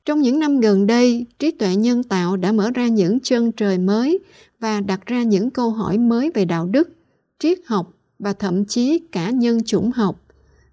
Trong 0.08 0.22
những 0.22 0.38
năm 0.38 0.60
gần 0.60 0.86
đây, 0.86 1.26
trí 1.38 1.50
tuệ 1.50 1.76
nhân 1.76 2.02
tạo 2.02 2.36
đã 2.36 2.52
mở 2.52 2.70
ra 2.74 2.88
những 2.88 3.20
chân 3.20 3.52
trời 3.52 3.78
mới 3.78 4.18
và 4.60 4.80
đặt 4.80 5.06
ra 5.06 5.22
những 5.22 5.50
câu 5.50 5.70
hỏi 5.70 5.98
mới 5.98 6.30
về 6.34 6.44
đạo 6.44 6.66
đức, 6.66 6.88
triết 7.38 7.58
học 7.66 7.90
và 8.18 8.32
thậm 8.32 8.64
chí 8.64 9.00
cả 9.12 9.30
nhân 9.30 9.64
chủng 9.64 9.90
học. 9.90 10.20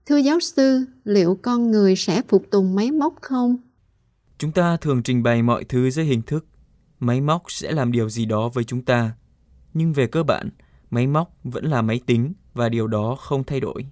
Thưa 0.05 0.17
giáo 0.17 0.39
sư, 0.39 0.85
liệu 1.03 1.39
con 1.41 1.71
người 1.71 1.95
sẽ 1.95 2.21
phục 2.27 2.43
tùng 2.51 2.75
máy 2.75 2.91
móc 2.91 3.13
không? 3.21 3.57
Chúng 4.37 4.51
ta 4.51 4.77
thường 4.77 5.03
trình 5.03 5.23
bày 5.23 5.41
mọi 5.41 5.63
thứ 5.63 5.89
dưới 5.89 6.05
hình 6.05 6.21
thức. 6.21 6.45
Máy 6.99 7.21
móc 7.21 7.43
sẽ 7.47 7.71
làm 7.71 7.91
điều 7.91 8.09
gì 8.09 8.25
đó 8.25 8.49
với 8.49 8.63
chúng 8.63 8.81
ta. 8.81 9.11
Nhưng 9.73 9.93
về 9.93 10.07
cơ 10.07 10.23
bản, 10.23 10.49
máy 10.89 11.07
móc 11.07 11.37
vẫn 11.43 11.65
là 11.65 11.81
máy 11.81 11.99
tính 12.05 12.33
và 12.53 12.69
điều 12.69 12.87
đó 12.87 13.15
không 13.19 13.43
thay 13.43 13.59
đổi. 13.59 13.85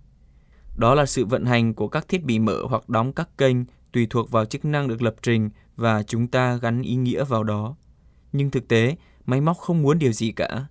Đó 0.77 0.95
là 0.95 1.05
sự 1.05 1.25
vận 1.25 1.45
hành 1.45 1.73
của 1.73 1.87
các 1.87 2.07
thiết 2.07 2.23
bị 2.23 2.39
mở 2.39 2.57
hoặc 2.69 2.89
đóng 2.89 3.13
các 3.13 3.37
kênh 3.37 3.57
tùy 3.93 4.07
thuộc 4.09 4.31
vào 4.31 4.45
chức 4.45 4.65
năng 4.65 4.87
được 4.87 5.01
lập 5.01 5.15
trình 5.21 5.49
và 5.75 6.03
chúng 6.03 6.27
ta 6.27 6.55
gắn 6.55 6.81
ý 6.81 6.95
nghĩa 6.95 7.23
vào 7.23 7.43
đó. 7.43 7.75
Nhưng 8.31 8.51
thực 8.51 8.67
tế, 8.67 8.95
máy 9.25 9.41
móc 9.41 9.57
không 9.57 9.81
muốn 9.81 9.99
điều 9.99 10.11
gì 10.11 10.31
cả. 10.31 10.65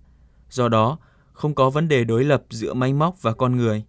Do 0.49 0.69
đó, 0.69 0.97
không 1.33 1.55
có 1.55 1.69
vấn 1.69 1.87
đề 1.87 2.03
đối 2.03 2.23
lập 2.23 2.43
giữa 2.49 2.73
máy 2.73 2.93
móc 2.93 3.21
và 3.21 3.33
con 3.33 3.55
người. 3.55 3.83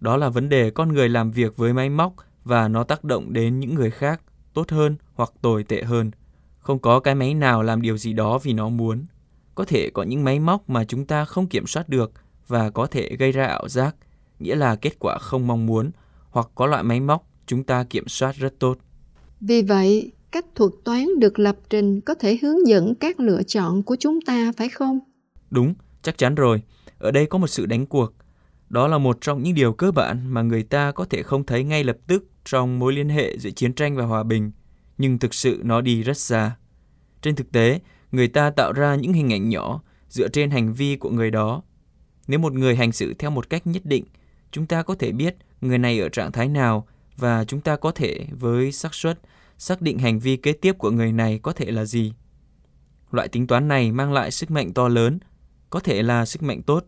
Đó 0.00 0.16
là 0.16 0.28
vấn 0.28 0.48
đề 0.48 0.70
con 0.70 0.92
người 0.92 1.08
làm 1.08 1.30
việc 1.30 1.56
với 1.56 1.72
máy 1.72 1.88
móc 1.88 2.14
và 2.44 2.68
nó 2.68 2.84
tác 2.84 3.04
động 3.04 3.32
đến 3.32 3.60
những 3.60 3.74
người 3.74 3.90
khác 3.90 4.20
tốt 4.54 4.70
hơn 4.70 4.96
hoặc 5.14 5.32
tồi 5.42 5.64
tệ 5.64 5.82
hơn. 5.82 6.10
Không 6.58 6.78
có 6.78 7.00
cái 7.00 7.14
máy 7.14 7.34
nào 7.34 7.62
làm 7.62 7.82
điều 7.82 7.96
gì 7.96 8.12
đó 8.12 8.38
vì 8.38 8.52
nó 8.52 8.68
muốn. 8.68 9.06
Có 9.54 9.64
thể 9.64 9.90
có 9.94 10.02
những 10.02 10.24
máy 10.24 10.40
móc 10.40 10.70
mà 10.70 10.84
chúng 10.84 11.06
ta 11.06 11.24
không 11.24 11.46
kiểm 11.46 11.66
soát 11.66 11.88
được 11.88 12.12
và 12.46 12.70
có 12.70 12.86
thể 12.86 13.16
gây 13.16 13.32
ra 13.32 13.46
ảo 13.46 13.68
giác, 13.68 13.96
nghĩa 14.38 14.54
là 14.54 14.76
kết 14.76 14.98
quả 14.98 15.18
không 15.18 15.46
mong 15.46 15.66
muốn, 15.66 15.90
hoặc 16.30 16.48
có 16.54 16.66
loại 16.66 16.82
máy 16.82 17.00
móc 17.00 17.26
chúng 17.46 17.64
ta 17.64 17.84
kiểm 17.84 18.08
soát 18.08 18.36
rất 18.36 18.58
tốt. 18.58 18.78
Vì 19.40 19.62
vậy, 19.62 20.12
cách 20.30 20.46
thuật 20.54 20.72
toán 20.84 21.06
được 21.18 21.38
lập 21.38 21.56
trình 21.70 22.00
có 22.00 22.14
thể 22.14 22.38
hướng 22.42 22.66
dẫn 22.66 22.94
các 22.94 23.20
lựa 23.20 23.42
chọn 23.42 23.82
của 23.82 23.96
chúng 24.00 24.20
ta 24.20 24.52
phải 24.56 24.68
không? 24.68 24.98
Đúng, 25.50 25.74
chắc 26.02 26.18
chắn 26.18 26.34
rồi. 26.34 26.62
Ở 26.98 27.10
đây 27.10 27.26
có 27.26 27.38
một 27.38 27.46
sự 27.46 27.66
đánh 27.66 27.86
cuộc. 27.86 28.12
Đó 28.68 28.88
là 28.88 28.98
một 28.98 29.18
trong 29.20 29.42
những 29.42 29.54
điều 29.54 29.72
cơ 29.72 29.92
bản 29.92 30.26
mà 30.26 30.42
người 30.42 30.62
ta 30.62 30.92
có 30.92 31.04
thể 31.04 31.22
không 31.22 31.46
thấy 31.46 31.64
ngay 31.64 31.84
lập 31.84 31.96
tức 32.06 32.24
trong 32.44 32.78
mối 32.78 32.92
liên 32.92 33.08
hệ 33.08 33.38
giữa 33.38 33.50
chiến 33.50 33.72
tranh 33.72 33.96
và 33.96 34.04
hòa 34.04 34.22
bình, 34.22 34.50
nhưng 34.98 35.18
thực 35.18 35.34
sự 35.34 35.60
nó 35.64 35.80
đi 35.80 36.02
rất 36.02 36.18
xa. 36.18 36.56
Trên 37.22 37.36
thực 37.36 37.52
tế, 37.52 37.80
người 38.12 38.28
ta 38.28 38.50
tạo 38.50 38.72
ra 38.72 38.94
những 38.94 39.12
hình 39.12 39.32
ảnh 39.32 39.48
nhỏ 39.48 39.82
dựa 40.08 40.28
trên 40.28 40.50
hành 40.50 40.74
vi 40.74 40.96
của 40.96 41.10
người 41.10 41.30
đó. 41.30 41.62
Nếu 42.28 42.38
một 42.38 42.52
người 42.52 42.76
hành 42.76 42.92
xử 42.92 43.14
theo 43.14 43.30
một 43.30 43.50
cách 43.50 43.66
nhất 43.66 43.84
định, 43.84 44.04
chúng 44.50 44.66
ta 44.66 44.82
có 44.82 44.94
thể 44.94 45.12
biết 45.12 45.36
người 45.60 45.78
này 45.78 46.00
ở 46.00 46.08
trạng 46.08 46.32
thái 46.32 46.48
nào 46.48 46.86
và 47.16 47.44
chúng 47.44 47.60
ta 47.60 47.76
có 47.76 47.92
thể 47.92 48.26
với 48.30 48.72
xác 48.72 48.94
suất 48.94 49.20
xác 49.58 49.82
định 49.82 49.98
hành 49.98 50.18
vi 50.18 50.36
kế 50.36 50.52
tiếp 50.52 50.78
của 50.78 50.90
người 50.90 51.12
này 51.12 51.38
có 51.42 51.52
thể 51.52 51.70
là 51.70 51.84
gì. 51.84 52.12
Loại 53.10 53.28
tính 53.28 53.46
toán 53.46 53.68
này 53.68 53.92
mang 53.92 54.12
lại 54.12 54.30
sức 54.30 54.50
mạnh 54.50 54.72
to 54.72 54.88
lớn, 54.88 55.18
có 55.70 55.80
thể 55.80 56.02
là 56.02 56.26
sức 56.26 56.42
mạnh 56.42 56.62
tốt. 56.62 56.84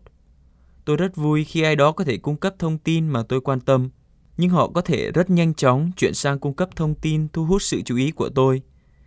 Tôi 0.85 0.97
rất 0.97 1.15
vui 1.15 1.43
khi 1.43 1.61
ai 1.61 1.75
đó 1.75 1.91
có 1.91 2.03
thể 2.03 2.17
cung 2.17 2.37
cấp 2.37 2.55
thông 2.59 2.77
tin 2.77 3.07
mà 3.09 3.23
tôi 3.23 3.41
quan 3.41 3.59
tâm, 3.59 3.89
nhưng 4.37 4.49
họ 4.49 4.67
có 4.67 4.81
thể 4.81 5.11
rất 5.11 5.29
nhanh 5.29 5.53
chóng 5.53 5.91
chuyển 5.97 6.13
sang 6.13 6.39
cung 6.39 6.53
cấp 6.53 6.69
thông 6.75 6.95
tin 6.95 7.27
thu 7.33 7.45
hút 7.45 7.61
sự 7.61 7.81
chú 7.81 7.97
ý 7.97 8.11
của 8.11 8.29
tôi, 8.29 8.61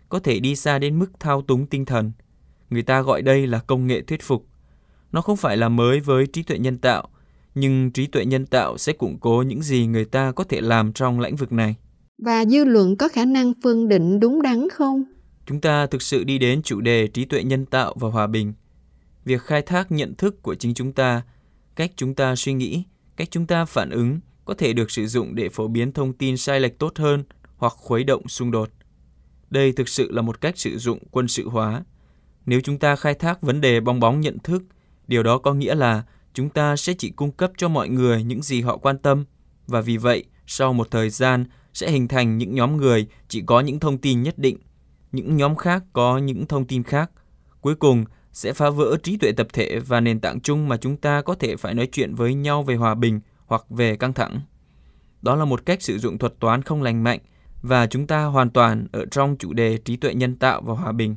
có 0.09 0.19
thể 0.19 0.39
đi 0.39 0.55
xa 0.55 0.79
đến 0.79 0.99
mức 0.99 1.11
thao 1.19 1.41
túng 1.41 1.67
tinh 1.67 1.85
thần. 1.85 2.11
Người 2.69 2.83
ta 2.83 3.01
gọi 3.01 3.21
đây 3.21 3.47
là 3.47 3.59
công 3.59 3.87
nghệ 3.87 4.01
thuyết 4.01 4.21
phục. 4.21 4.47
Nó 5.11 5.21
không 5.21 5.37
phải 5.37 5.57
là 5.57 5.69
mới 5.69 5.99
với 5.99 6.27
trí 6.27 6.43
tuệ 6.43 6.57
nhân 6.57 6.77
tạo, 6.77 7.09
nhưng 7.55 7.91
trí 7.91 8.07
tuệ 8.07 8.25
nhân 8.25 8.45
tạo 8.45 8.77
sẽ 8.77 8.93
củng 8.93 9.17
cố 9.19 9.43
những 9.47 9.61
gì 9.61 9.87
người 9.87 10.05
ta 10.05 10.31
có 10.31 10.43
thể 10.43 10.61
làm 10.61 10.93
trong 10.93 11.19
lĩnh 11.19 11.35
vực 11.35 11.51
này. 11.51 11.75
Và 12.17 12.45
dư 12.45 12.65
luận 12.65 12.97
có 12.97 13.07
khả 13.07 13.25
năng 13.25 13.53
phân 13.63 13.87
định 13.87 14.19
đúng 14.19 14.41
đắn 14.41 14.69
không? 14.69 15.03
Chúng 15.45 15.61
ta 15.61 15.87
thực 15.87 16.01
sự 16.01 16.23
đi 16.23 16.37
đến 16.37 16.61
chủ 16.61 16.81
đề 16.81 17.07
trí 17.07 17.25
tuệ 17.25 17.43
nhân 17.43 17.65
tạo 17.65 17.95
và 17.99 18.09
hòa 18.09 18.27
bình. 18.27 18.53
Việc 19.25 19.41
khai 19.41 19.61
thác 19.61 19.91
nhận 19.91 20.15
thức 20.15 20.41
của 20.41 20.55
chính 20.55 20.73
chúng 20.73 20.93
ta, 20.93 21.21
cách 21.75 21.91
chúng 21.95 22.15
ta 22.15 22.35
suy 22.35 22.53
nghĩ, 22.53 22.83
cách 23.17 23.27
chúng 23.31 23.47
ta 23.47 23.65
phản 23.65 23.89
ứng 23.89 24.19
có 24.45 24.53
thể 24.53 24.73
được 24.73 24.91
sử 24.91 25.07
dụng 25.07 25.35
để 25.35 25.49
phổ 25.49 25.67
biến 25.67 25.91
thông 25.91 26.13
tin 26.13 26.37
sai 26.37 26.59
lệch 26.59 26.79
tốt 26.79 26.97
hơn 26.97 27.23
hoặc 27.57 27.73
khuấy 27.75 28.03
động 28.03 28.27
xung 28.27 28.51
đột. 28.51 28.69
Đây 29.49 29.71
thực 29.71 29.89
sự 29.89 30.11
là 30.11 30.21
một 30.21 30.41
cách 30.41 30.57
sử 30.57 30.77
dụng 30.77 30.99
quân 31.11 31.27
sự 31.27 31.49
hóa. 31.49 31.83
Nếu 32.45 32.61
chúng 32.63 32.77
ta 32.77 32.95
khai 32.95 33.13
thác 33.13 33.41
vấn 33.41 33.61
đề 33.61 33.79
bong 33.79 33.99
bóng 33.99 34.21
nhận 34.21 34.39
thức, 34.39 34.63
điều 35.07 35.23
đó 35.23 35.37
có 35.37 35.53
nghĩa 35.53 35.75
là 35.75 36.03
chúng 36.33 36.49
ta 36.49 36.75
sẽ 36.75 36.93
chỉ 36.97 37.09
cung 37.09 37.31
cấp 37.31 37.51
cho 37.57 37.69
mọi 37.69 37.89
người 37.89 38.23
những 38.23 38.41
gì 38.41 38.61
họ 38.61 38.77
quan 38.77 38.97
tâm. 38.97 39.25
Và 39.67 39.81
vì 39.81 39.97
vậy, 39.97 40.23
sau 40.47 40.73
một 40.73 40.91
thời 40.91 41.09
gian, 41.09 41.45
sẽ 41.73 41.91
hình 41.91 42.07
thành 42.07 42.37
những 42.37 42.55
nhóm 42.55 42.77
người 42.77 43.07
chỉ 43.27 43.41
có 43.45 43.59
những 43.59 43.79
thông 43.79 43.97
tin 43.97 44.23
nhất 44.23 44.37
định. 44.37 44.57
Những 45.11 45.37
nhóm 45.37 45.55
khác 45.55 45.83
có 45.93 46.17
những 46.17 46.47
thông 46.47 46.65
tin 46.65 46.83
khác. 46.83 47.11
Cuối 47.61 47.75
cùng, 47.75 48.05
sẽ 48.33 48.53
phá 48.53 48.69
vỡ 48.69 48.97
trí 49.03 49.17
tuệ 49.17 49.31
tập 49.31 49.47
thể 49.53 49.79
và 49.79 49.99
nền 49.99 50.19
tảng 50.19 50.39
chung 50.39 50.67
mà 50.67 50.77
chúng 50.77 50.97
ta 50.97 51.21
có 51.21 51.35
thể 51.35 51.55
phải 51.55 51.73
nói 51.73 51.89
chuyện 51.91 52.15
với 52.15 52.33
nhau 52.33 52.63
về 52.63 52.75
hòa 52.75 52.95
bình 52.95 53.19
hoặc 53.45 53.69
về 53.69 53.95
căng 53.95 54.13
thẳng. 54.13 54.41
Đó 55.21 55.35
là 55.35 55.45
một 55.45 55.65
cách 55.65 55.81
sử 55.81 55.97
dụng 55.97 56.17
thuật 56.17 56.39
toán 56.39 56.61
không 56.61 56.83
lành 56.83 57.03
mạnh 57.03 57.19
và 57.61 57.87
chúng 57.87 58.07
ta 58.07 58.23
hoàn 58.23 58.49
toàn 58.49 58.87
ở 58.91 59.05
trong 59.05 59.35
chủ 59.39 59.53
đề 59.53 59.77
trí 59.77 59.95
tuệ 59.95 60.13
nhân 60.13 60.35
tạo 60.35 60.61
và 60.61 60.73
hòa 60.73 60.91
bình. 60.91 61.15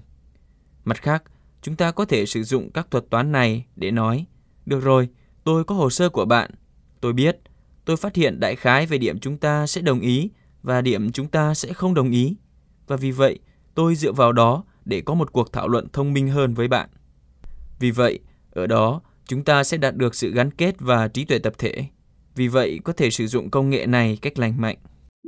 Mặt 0.85 1.03
khác, 1.03 1.23
chúng 1.63 1.77
ta 1.77 1.91
có 1.91 2.05
thể 2.05 2.27
sử 2.27 2.43
dụng 2.43 2.71
các 2.71 2.91
thuật 2.91 3.05
toán 3.11 3.33
này 3.33 3.67
để 3.77 3.91
nói 3.91 4.27
được 4.67 4.81
rồi, 4.81 5.09
tôi 5.45 5.65
có 5.65 5.75
hồ 5.75 5.91
sơ 5.91 6.09
của 6.09 6.25
bạn. 6.25 6.51
Tôi 7.01 7.13
biết, 7.13 7.39
tôi 7.85 7.97
phát 7.97 8.15
hiện 8.15 8.41
đại 8.41 8.57
khái 8.57 8.87
về 8.87 8.99
điểm 8.99 9.19
chúng 9.19 9.37
ta 9.37 9.67
sẽ 9.67 9.81
đồng 9.81 10.01
ý 10.01 10.31
và 10.63 10.81
điểm 10.81 11.13
chúng 11.13 11.29
ta 11.29 11.55
sẽ 11.55 11.73
không 11.73 11.95
đồng 11.95 12.11
ý. 12.11 12.37
Và 12.87 12.97
vì 12.97 13.11
vậy, 13.11 13.39
tôi 13.75 13.95
dựa 13.95 14.13
vào 14.13 14.33
đó 14.33 14.65
để 14.85 15.01
có 15.01 15.15
một 15.15 15.33
cuộc 15.33 15.53
thảo 15.53 15.69
luận 15.69 15.87
thông 15.93 16.13
minh 16.13 16.29
hơn 16.29 16.55
với 16.55 16.69
bạn. 16.69 16.89
Vì 17.79 17.91
vậy, 17.91 18.19
ở 18.51 18.67
đó, 18.67 19.01
chúng 19.27 19.45
ta 19.45 19.65
sẽ 19.65 19.77
đạt 19.77 19.97
được 19.97 20.15
sự 20.15 20.31
gắn 20.31 20.51
kết 20.51 20.75
và 20.81 21.09
trí 21.09 21.25
tuệ 21.25 21.39
tập 21.39 21.53
thể. 21.59 21.85
Vì 22.37 22.49
vậy, 22.49 22.81
có 22.85 22.93
thể 22.93 23.11
sử 23.11 23.27
dụng 23.27 23.51
công 23.51 23.71
nghệ 23.71 23.87
này 23.87 24.19
cách 24.23 24.39
lành 24.39 24.61
mạnh. 24.61 24.77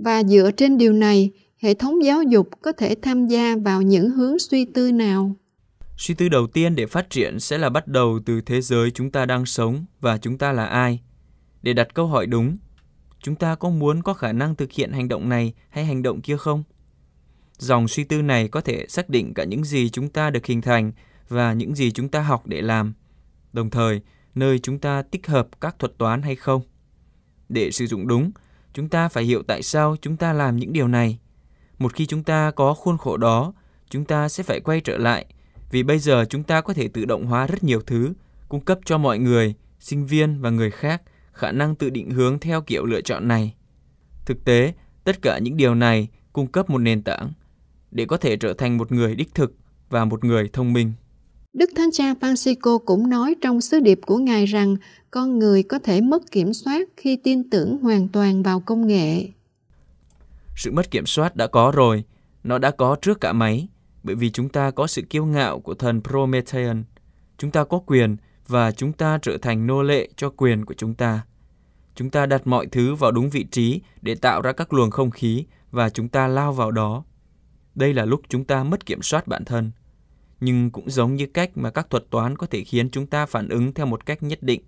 Và 0.04 0.22
dựa 0.24 0.50
trên 0.56 0.78
điều 0.78 0.92
này, 0.92 1.30
hệ 1.58 1.74
thống 1.74 2.04
giáo 2.04 2.22
dục 2.22 2.48
có 2.62 2.72
thể 2.72 2.94
tham 3.02 3.26
gia 3.26 3.56
vào 3.56 3.82
những 3.82 4.10
hướng 4.10 4.38
suy 4.38 4.64
tư 4.64 4.92
nào? 4.92 5.36
Suy 5.96 6.14
tư 6.14 6.28
đầu 6.28 6.46
tiên 6.46 6.76
để 6.76 6.86
phát 6.86 7.10
triển 7.10 7.40
sẽ 7.40 7.58
là 7.58 7.68
bắt 7.68 7.88
đầu 7.88 8.20
từ 8.26 8.40
thế 8.40 8.60
giới 8.60 8.90
chúng 8.90 9.10
ta 9.10 9.26
đang 9.26 9.46
sống 9.46 9.84
và 10.00 10.18
chúng 10.18 10.38
ta 10.38 10.52
là 10.52 10.66
ai. 10.66 11.00
Để 11.62 11.72
đặt 11.72 11.94
câu 11.94 12.06
hỏi 12.06 12.26
đúng, 12.26 12.56
chúng 13.20 13.34
ta 13.34 13.54
có 13.54 13.68
muốn 13.68 14.02
có 14.02 14.14
khả 14.14 14.32
năng 14.32 14.54
thực 14.54 14.72
hiện 14.72 14.92
hành 14.92 15.08
động 15.08 15.28
này 15.28 15.52
hay 15.68 15.84
hành 15.84 16.02
động 16.02 16.20
kia 16.20 16.36
không? 16.36 16.62
Dòng 17.58 17.88
suy 17.88 18.04
tư 18.04 18.22
này 18.22 18.48
có 18.48 18.60
thể 18.60 18.86
xác 18.88 19.08
định 19.08 19.34
cả 19.34 19.44
những 19.44 19.64
gì 19.64 19.90
chúng 19.90 20.08
ta 20.08 20.30
được 20.30 20.46
hình 20.46 20.60
thành 20.60 20.92
và 21.28 21.52
những 21.52 21.74
gì 21.74 21.90
chúng 21.90 22.08
ta 22.08 22.20
học 22.20 22.46
để 22.46 22.62
làm, 22.62 22.94
đồng 23.52 23.70
thời 23.70 24.00
nơi 24.34 24.58
chúng 24.58 24.78
ta 24.78 25.02
tích 25.02 25.26
hợp 25.26 25.48
các 25.60 25.78
thuật 25.78 25.98
toán 25.98 26.22
hay 26.22 26.36
không. 26.36 26.62
Để 27.48 27.70
sử 27.70 27.86
dụng 27.86 28.06
đúng, 28.06 28.30
chúng 28.72 28.88
ta 28.88 29.08
phải 29.08 29.24
hiểu 29.24 29.42
tại 29.42 29.62
sao 29.62 29.96
chúng 30.02 30.16
ta 30.16 30.32
làm 30.32 30.56
những 30.56 30.72
điều 30.72 30.88
này. 30.88 31.18
Một 31.78 31.92
khi 31.94 32.06
chúng 32.06 32.22
ta 32.22 32.50
có 32.50 32.74
khuôn 32.74 32.98
khổ 32.98 33.16
đó, 33.16 33.52
chúng 33.90 34.04
ta 34.04 34.28
sẽ 34.28 34.42
phải 34.42 34.60
quay 34.60 34.80
trở 34.80 34.98
lại 34.98 35.26
vì 35.74 35.82
bây 35.82 35.98
giờ 35.98 36.24
chúng 36.24 36.42
ta 36.42 36.60
có 36.60 36.74
thể 36.74 36.88
tự 36.88 37.04
động 37.04 37.26
hóa 37.26 37.46
rất 37.46 37.64
nhiều 37.64 37.80
thứ, 37.86 38.12
cung 38.48 38.60
cấp 38.60 38.78
cho 38.84 38.98
mọi 38.98 39.18
người, 39.18 39.54
sinh 39.80 40.06
viên 40.06 40.40
và 40.40 40.50
người 40.50 40.70
khác 40.70 41.02
khả 41.32 41.52
năng 41.52 41.74
tự 41.74 41.90
định 41.90 42.10
hướng 42.10 42.38
theo 42.38 42.62
kiểu 42.62 42.84
lựa 42.84 43.00
chọn 43.00 43.28
này. 43.28 43.54
Thực 44.26 44.44
tế, 44.44 44.72
tất 45.04 45.22
cả 45.22 45.38
những 45.38 45.56
điều 45.56 45.74
này 45.74 46.08
cung 46.32 46.46
cấp 46.46 46.70
một 46.70 46.78
nền 46.78 47.02
tảng 47.02 47.32
để 47.90 48.04
có 48.04 48.16
thể 48.16 48.36
trở 48.36 48.52
thành 48.54 48.78
một 48.78 48.92
người 48.92 49.14
đích 49.14 49.34
thực 49.34 49.54
và 49.90 50.04
một 50.04 50.24
người 50.24 50.48
thông 50.52 50.72
minh. 50.72 50.92
Đức 51.52 51.70
Thánh 51.76 51.90
Cha 51.92 52.14
Francisco 52.20 52.78
cũng 52.78 53.10
nói 53.10 53.34
trong 53.40 53.60
sứ 53.60 53.80
điệp 53.80 54.00
của 54.06 54.18
Ngài 54.18 54.46
rằng 54.46 54.76
con 55.10 55.38
người 55.38 55.62
có 55.62 55.78
thể 55.78 56.00
mất 56.00 56.30
kiểm 56.30 56.54
soát 56.54 56.88
khi 56.96 57.16
tin 57.16 57.50
tưởng 57.50 57.78
hoàn 57.78 58.08
toàn 58.08 58.42
vào 58.42 58.60
công 58.60 58.86
nghệ. 58.86 59.28
Sự 60.56 60.72
mất 60.72 60.90
kiểm 60.90 61.06
soát 61.06 61.36
đã 61.36 61.46
có 61.46 61.72
rồi, 61.74 62.04
nó 62.44 62.58
đã 62.58 62.70
có 62.70 62.96
trước 63.02 63.20
cả 63.20 63.32
máy, 63.32 63.68
bởi 64.04 64.14
vì 64.14 64.30
chúng 64.30 64.48
ta 64.48 64.70
có 64.70 64.86
sự 64.86 65.02
kiêu 65.02 65.24
ngạo 65.24 65.60
của 65.60 65.74
thần 65.74 66.02
Promethean. 66.02 66.84
Chúng 67.38 67.50
ta 67.50 67.64
có 67.64 67.78
quyền 67.78 68.16
và 68.46 68.72
chúng 68.72 68.92
ta 68.92 69.18
trở 69.22 69.38
thành 69.42 69.66
nô 69.66 69.82
lệ 69.82 70.08
cho 70.16 70.30
quyền 70.30 70.64
của 70.64 70.74
chúng 70.74 70.94
ta. 70.94 71.22
Chúng 71.94 72.10
ta 72.10 72.26
đặt 72.26 72.46
mọi 72.46 72.66
thứ 72.66 72.94
vào 72.94 73.12
đúng 73.12 73.30
vị 73.30 73.46
trí 73.50 73.80
để 74.02 74.14
tạo 74.14 74.42
ra 74.42 74.52
các 74.52 74.72
luồng 74.72 74.90
không 74.90 75.10
khí 75.10 75.44
và 75.70 75.90
chúng 75.90 76.08
ta 76.08 76.28
lao 76.28 76.52
vào 76.52 76.70
đó. 76.70 77.04
Đây 77.74 77.94
là 77.94 78.04
lúc 78.04 78.20
chúng 78.28 78.44
ta 78.44 78.64
mất 78.64 78.86
kiểm 78.86 79.02
soát 79.02 79.26
bản 79.26 79.44
thân. 79.44 79.70
Nhưng 80.40 80.70
cũng 80.70 80.90
giống 80.90 81.14
như 81.14 81.26
cách 81.26 81.50
mà 81.54 81.70
các 81.70 81.90
thuật 81.90 82.10
toán 82.10 82.36
có 82.36 82.46
thể 82.46 82.64
khiến 82.64 82.90
chúng 82.90 83.06
ta 83.06 83.26
phản 83.26 83.48
ứng 83.48 83.74
theo 83.74 83.86
một 83.86 84.06
cách 84.06 84.22
nhất 84.22 84.42
định, 84.42 84.62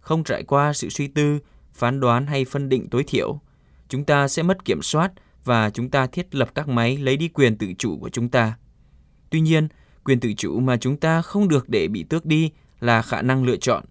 không 0.00 0.24
trải 0.24 0.42
qua 0.42 0.72
sự 0.72 0.88
suy 0.88 1.08
tư, 1.08 1.38
phán 1.72 2.00
đoán 2.00 2.26
hay 2.26 2.44
phân 2.44 2.68
định 2.68 2.88
tối 2.90 3.04
thiểu, 3.06 3.40
chúng 3.88 4.04
ta 4.04 4.28
sẽ 4.28 4.42
mất 4.42 4.64
kiểm 4.64 4.82
soát 4.82 5.12
và 5.44 5.70
chúng 5.70 5.90
ta 5.90 6.06
thiết 6.06 6.34
lập 6.34 6.50
các 6.54 6.68
máy 6.68 6.96
lấy 6.96 7.16
đi 7.16 7.28
quyền 7.28 7.58
tự 7.58 7.66
chủ 7.78 7.98
của 7.98 8.08
chúng 8.08 8.28
ta. 8.28 8.56
Tuy 9.34 9.40
nhiên, 9.40 9.68
quyền 10.04 10.20
tự 10.20 10.32
chủ 10.36 10.60
mà 10.60 10.76
chúng 10.76 10.96
ta 10.96 11.22
không 11.22 11.48
được 11.48 11.68
để 11.68 11.88
bị 11.88 12.02
tước 12.02 12.26
đi 12.26 12.50
là 12.80 13.02
khả 13.02 13.22
năng 13.22 13.44
lựa 13.44 13.56
chọn 13.56 13.84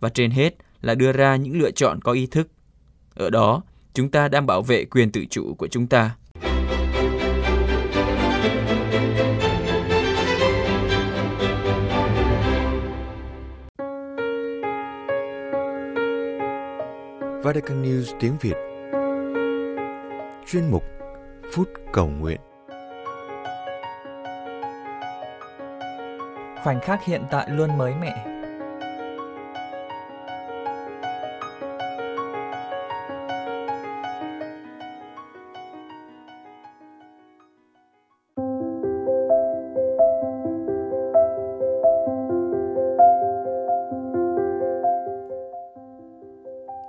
và 0.00 0.08
trên 0.08 0.30
hết 0.30 0.54
là 0.80 0.94
đưa 0.94 1.12
ra 1.12 1.36
những 1.36 1.58
lựa 1.58 1.70
chọn 1.70 2.00
có 2.00 2.12
ý 2.12 2.26
thức. 2.26 2.48
Ở 3.14 3.30
đó, 3.30 3.62
chúng 3.94 4.10
ta 4.10 4.28
đang 4.28 4.46
bảo 4.46 4.62
vệ 4.62 4.84
quyền 4.84 5.12
tự 5.12 5.24
chủ 5.30 5.54
của 5.54 5.68
chúng 5.68 5.86
ta. 5.86 6.16
Vatican 17.42 17.82
News 17.82 18.16
tiếng 18.20 18.36
Việt 18.40 18.56
Chuyên 20.46 20.70
mục 20.70 20.84
Phút 21.52 21.68
Cầu 21.92 22.08
Nguyện 22.08 22.40
Khoảnh 26.64 26.80
khắc 26.80 27.04
hiện 27.04 27.22
tại 27.30 27.48
luôn 27.50 27.78
mới 27.78 27.94
mẻ. 28.00 28.26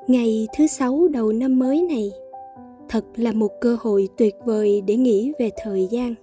Ngày 0.07 0.47
thứ 0.57 0.67
sáu 0.67 1.07
đầu 1.11 1.31
năm 1.31 1.59
mới 1.59 1.81
này, 1.81 2.11
thật 2.89 3.03
là 3.15 3.31
một 3.31 3.49
cơ 3.61 3.77
hội 3.79 4.07
tuyệt 4.17 4.35
vời 4.45 4.81
để 4.87 4.95
nghĩ 4.95 5.33
về 5.39 5.49
thời 5.63 5.87
gian. 5.91 6.15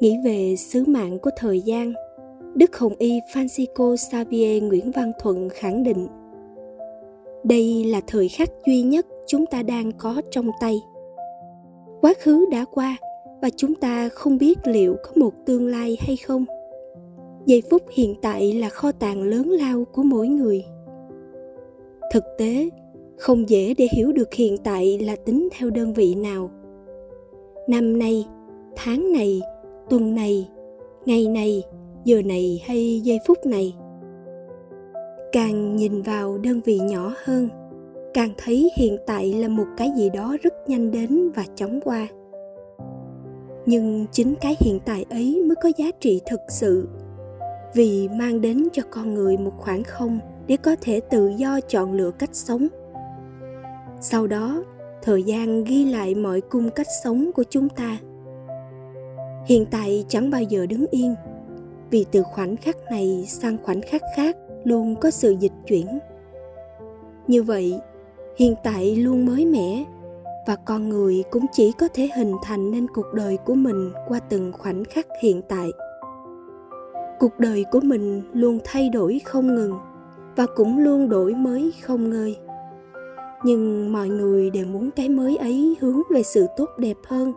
Nghĩ 0.00 0.16
về 0.24 0.56
sứ 0.56 0.84
mạng 0.86 1.18
của 1.18 1.30
thời 1.36 1.60
gian, 1.60 1.92
Đức 2.54 2.76
Hồng 2.76 2.94
Y 2.98 3.20
Francisco 3.32 3.96
Xavier 3.96 4.62
Nguyễn 4.62 4.90
Văn 4.90 5.12
Thuận 5.18 5.48
khẳng 5.48 5.82
định 5.82 6.06
đây 7.44 7.84
là 7.84 8.00
thời 8.06 8.28
khắc 8.28 8.50
duy 8.66 8.82
nhất 8.82 9.06
chúng 9.26 9.46
ta 9.46 9.62
đang 9.62 9.92
có 9.92 10.22
trong 10.30 10.50
tay. 10.60 10.80
Quá 12.00 12.14
khứ 12.22 12.46
đã 12.50 12.64
qua 12.64 12.96
và 13.42 13.50
chúng 13.56 13.74
ta 13.74 14.08
không 14.08 14.38
biết 14.38 14.58
liệu 14.64 14.96
có 15.02 15.10
một 15.14 15.34
tương 15.46 15.66
lai 15.66 15.98
hay 16.00 16.16
không. 16.16 16.44
Giây 17.46 17.62
phút 17.70 17.82
hiện 17.92 18.14
tại 18.22 18.52
là 18.52 18.68
kho 18.68 18.92
tàng 18.92 19.22
lớn 19.22 19.50
lao 19.50 19.84
của 19.92 20.02
mỗi 20.02 20.28
người 20.28 20.64
thực 22.12 22.24
tế 22.38 22.68
không 23.16 23.48
dễ 23.48 23.74
để 23.78 23.88
hiểu 23.96 24.12
được 24.12 24.34
hiện 24.34 24.56
tại 24.64 24.98
là 24.98 25.16
tính 25.16 25.48
theo 25.52 25.70
đơn 25.70 25.92
vị 25.92 26.14
nào 26.14 26.50
năm 27.68 27.98
nay 27.98 28.26
tháng 28.76 29.12
này 29.12 29.40
tuần 29.90 30.14
này, 30.14 30.48
ngày 31.06 31.28
này, 31.28 31.62
giờ 32.04 32.22
này 32.22 32.62
hay 32.66 33.00
giây 33.00 33.18
phút 33.26 33.46
này. 33.46 33.74
Càng 35.32 35.76
nhìn 35.76 36.02
vào 36.02 36.38
đơn 36.38 36.60
vị 36.64 36.78
nhỏ 36.78 37.12
hơn, 37.24 37.48
càng 38.14 38.30
thấy 38.44 38.70
hiện 38.76 38.96
tại 39.06 39.32
là 39.32 39.48
một 39.48 39.66
cái 39.76 39.90
gì 39.96 40.10
đó 40.10 40.36
rất 40.42 40.54
nhanh 40.66 40.90
đến 40.90 41.30
và 41.30 41.44
chóng 41.54 41.80
qua. 41.84 42.06
Nhưng 43.66 44.06
chính 44.12 44.34
cái 44.40 44.56
hiện 44.60 44.78
tại 44.84 45.04
ấy 45.10 45.42
mới 45.46 45.56
có 45.62 45.70
giá 45.76 45.90
trị 46.00 46.20
thực 46.30 46.40
sự, 46.48 46.88
vì 47.74 48.08
mang 48.08 48.40
đến 48.40 48.68
cho 48.72 48.82
con 48.90 49.14
người 49.14 49.36
một 49.36 49.52
khoảng 49.58 49.84
không 49.84 50.18
để 50.46 50.56
có 50.56 50.76
thể 50.80 51.00
tự 51.00 51.28
do 51.28 51.60
chọn 51.60 51.92
lựa 51.92 52.10
cách 52.10 52.30
sống. 52.32 52.66
Sau 54.00 54.26
đó, 54.26 54.64
thời 55.02 55.22
gian 55.22 55.64
ghi 55.64 55.84
lại 55.84 56.14
mọi 56.14 56.40
cung 56.40 56.70
cách 56.70 56.86
sống 57.04 57.30
của 57.34 57.44
chúng 57.50 57.68
ta 57.68 57.98
hiện 59.48 59.66
tại 59.70 60.04
chẳng 60.08 60.30
bao 60.30 60.42
giờ 60.42 60.66
đứng 60.66 60.86
yên. 60.90 61.14
Vì 61.90 62.06
từ 62.12 62.22
khoảnh 62.22 62.56
khắc 62.56 62.76
này 62.90 63.24
sang 63.28 63.56
khoảnh 63.62 63.80
khắc 63.82 64.02
khác 64.16 64.36
luôn 64.64 64.96
có 64.96 65.10
sự 65.10 65.36
dịch 65.40 65.52
chuyển. 65.66 65.98
Như 67.26 67.42
vậy, 67.42 67.80
hiện 68.36 68.54
tại 68.64 68.96
luôn 68.96 69.26
mới 69.26 69.46
mẻ 69.46 69.84
và 70.46 70.56
con 70.56 70.88
người 70.88 71.22
cũng 71.30 71.46
chỉ 71.52 71.72
có 71.78 71.88
thể 71.94 72.08
hình 72.16 72.32
thành 72.42 72.70
nên 72.70 72.86
cuộc 72.94 73.06
đời 73.14 73.36
của 73.36 73.54
mình 73.54 73.92
qua 74.08 74.20
từng 74.20 74.52
khoảnh 74.52 74.84
khắc 74.84 75.06
hiện 75.22 75.42
tại. 75.48 75.68
Cuộc 77.18 77.38
đời 77.38 77.64
của 77.72 77.80
mình 77.80 78.22
luôn 78.32 78.58
thay 78.64 78.88
đổi 78.88 79.20
không 79.24 79.54
ngừng 79.54 79.78
và 80.36 80.46
cũng 80.56 80.78
luôn 80.78 81.08
đổi 81.08 81.34
mới 81.34 81.72
không 81.82 82.10
ngơi. 82.10 82.36
Nhưng 83.44 83.92
mọi 83.92 84.08
người 84.08 84.50
đều 84.50 84.66
muốn 84.66 84.90
cái 84.90 85.08
mới 85.08 85.36
ấy 85.36 85.76
hướng 85.80 86.02
về 86.10 86.22
sự 86.22 86.46
tốt 86.56 86.68
đẹp 86.78 86.96
hơn 87.06 87.32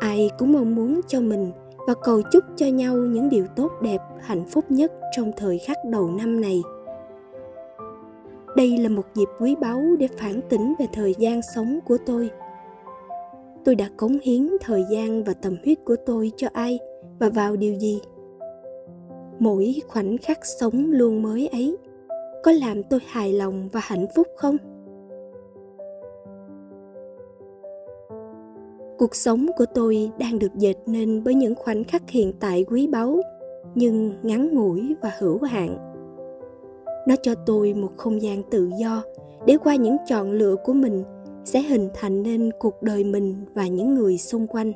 ai 0.00 0.30
cũng 0.38 0.52
mong 0.52 0.74
muốn 0.74 1.00
cho 1.08 1.20
mình 1.20 1.52
và 1.86 1.94
cầu 2.02 2.22
chúc 2.32 2.44
cho 2.56 2.66
nhau 2.66 2.96
những 2.96 3.28
điều 3.28 3.46
tốt 3.56 3.72
đẹp, 3.82 4.00
hạnh 4.20 4.44
phúc 4.44 4.64
nhất 4.68 4.92
trong 5.16 5.32
thời 5.36 5.58
khắc 5.58 5.76
đầu 5.90 6.10
năm 6.10 6.40
này. 6.40 6.62
Đây 8.56 8.78
là 8.78 8.88
một 8.88 9.06
dịp 9.14 9.28
quý 9.40 9.56
báu 9.60 9.82
để 9.98 10.08
phản 10.18 10.40
tỉnh 10.48 10.74
về 10.78 10.86
thời 10.92 11.14
gian 11.18 11.40
sống 11.54 11.78
của 11.84 11.98
tôi. 12.06 12.30
Tôi 13.64 13.74
đã 13.74 13.88
cống 13.96 14.18
hiến 14.22 14.50
thời 14.60 14.84
gian 14.90 15.24
và 15.24 15.32
tâm 15.42 15.56
huyết 15.64 15.78
của 15.84 15.96
tôi 16.06 16.32
cho 16.36 16.48
ai 16.52 16.78
và 17.18 17.28
vào 17.28 17.56
điều 17.56 17.74
gì? 17.74 18.00
Mỗi 19.38 19.74
khoảnh 19.88 20.18
khắc 20.18 20.46
sống 20.46 20.90
luôn 20.90 21.22
mới 21.22 21.48
ấy 21.48 21.76
có 22.42 22.52
làm 22.52 22.82
tôi 22.82 23.00
hài 23.06 23.32
lòng 23.32 23.68
và 23.72 23.80
hạnh 23.82 24.06
phúc 24.16 24.26
không? 24.36 24.56
Cuộc 29.04 29.16
sống 29.16 29.46
của 29.56 29.66
tôi 29.74 30.10
đang 30.18 30.38
được 30.38 30.54
dệt 30.54 30.74
nên 30.86 31.24
bởi 31.24 31.34
những 31.34 31.54
khoảnh 31.54 31.84
khắc 31.84 32.10
hiện 32.10 32.32
tại 32.40 32.64
quý 32.68 32.86
báu, 32.86 33.20
nhưng 33.74 34.12
ngắn 34.22 34.54
ngủi 34.54 34.94
và 35.02 35.12
hữu 35.18 35.42
hạn. 35.42 35.94
Nó 37.08 37.14
cho 37.22 37.34
tôi 37.46 37.74
một 37.74 37.90
không 37.96 38.22
gian 38.22 38.42
tự 38.50 38.70
do 38.80 39.02
để 39.46 39.56
qua 39.56 39.76
những 39.76 39.96
chọn 40.06 40.32
lựa 40.32 40.56
của 40.64 40.72
mình 40.72 41.02
sẽ 41.44 41.62
hình 41.62 41.88
thành 41.94 42.22
nên 42.22 42.50
cuộc 42.58 42.82
đời 42.82 43.04
mình 43.04 43.34
và 43.54 43.66
những 43.66 43.94
người 43.94 44.18
xung 44.18 44.46
quanh, 44.46 44.72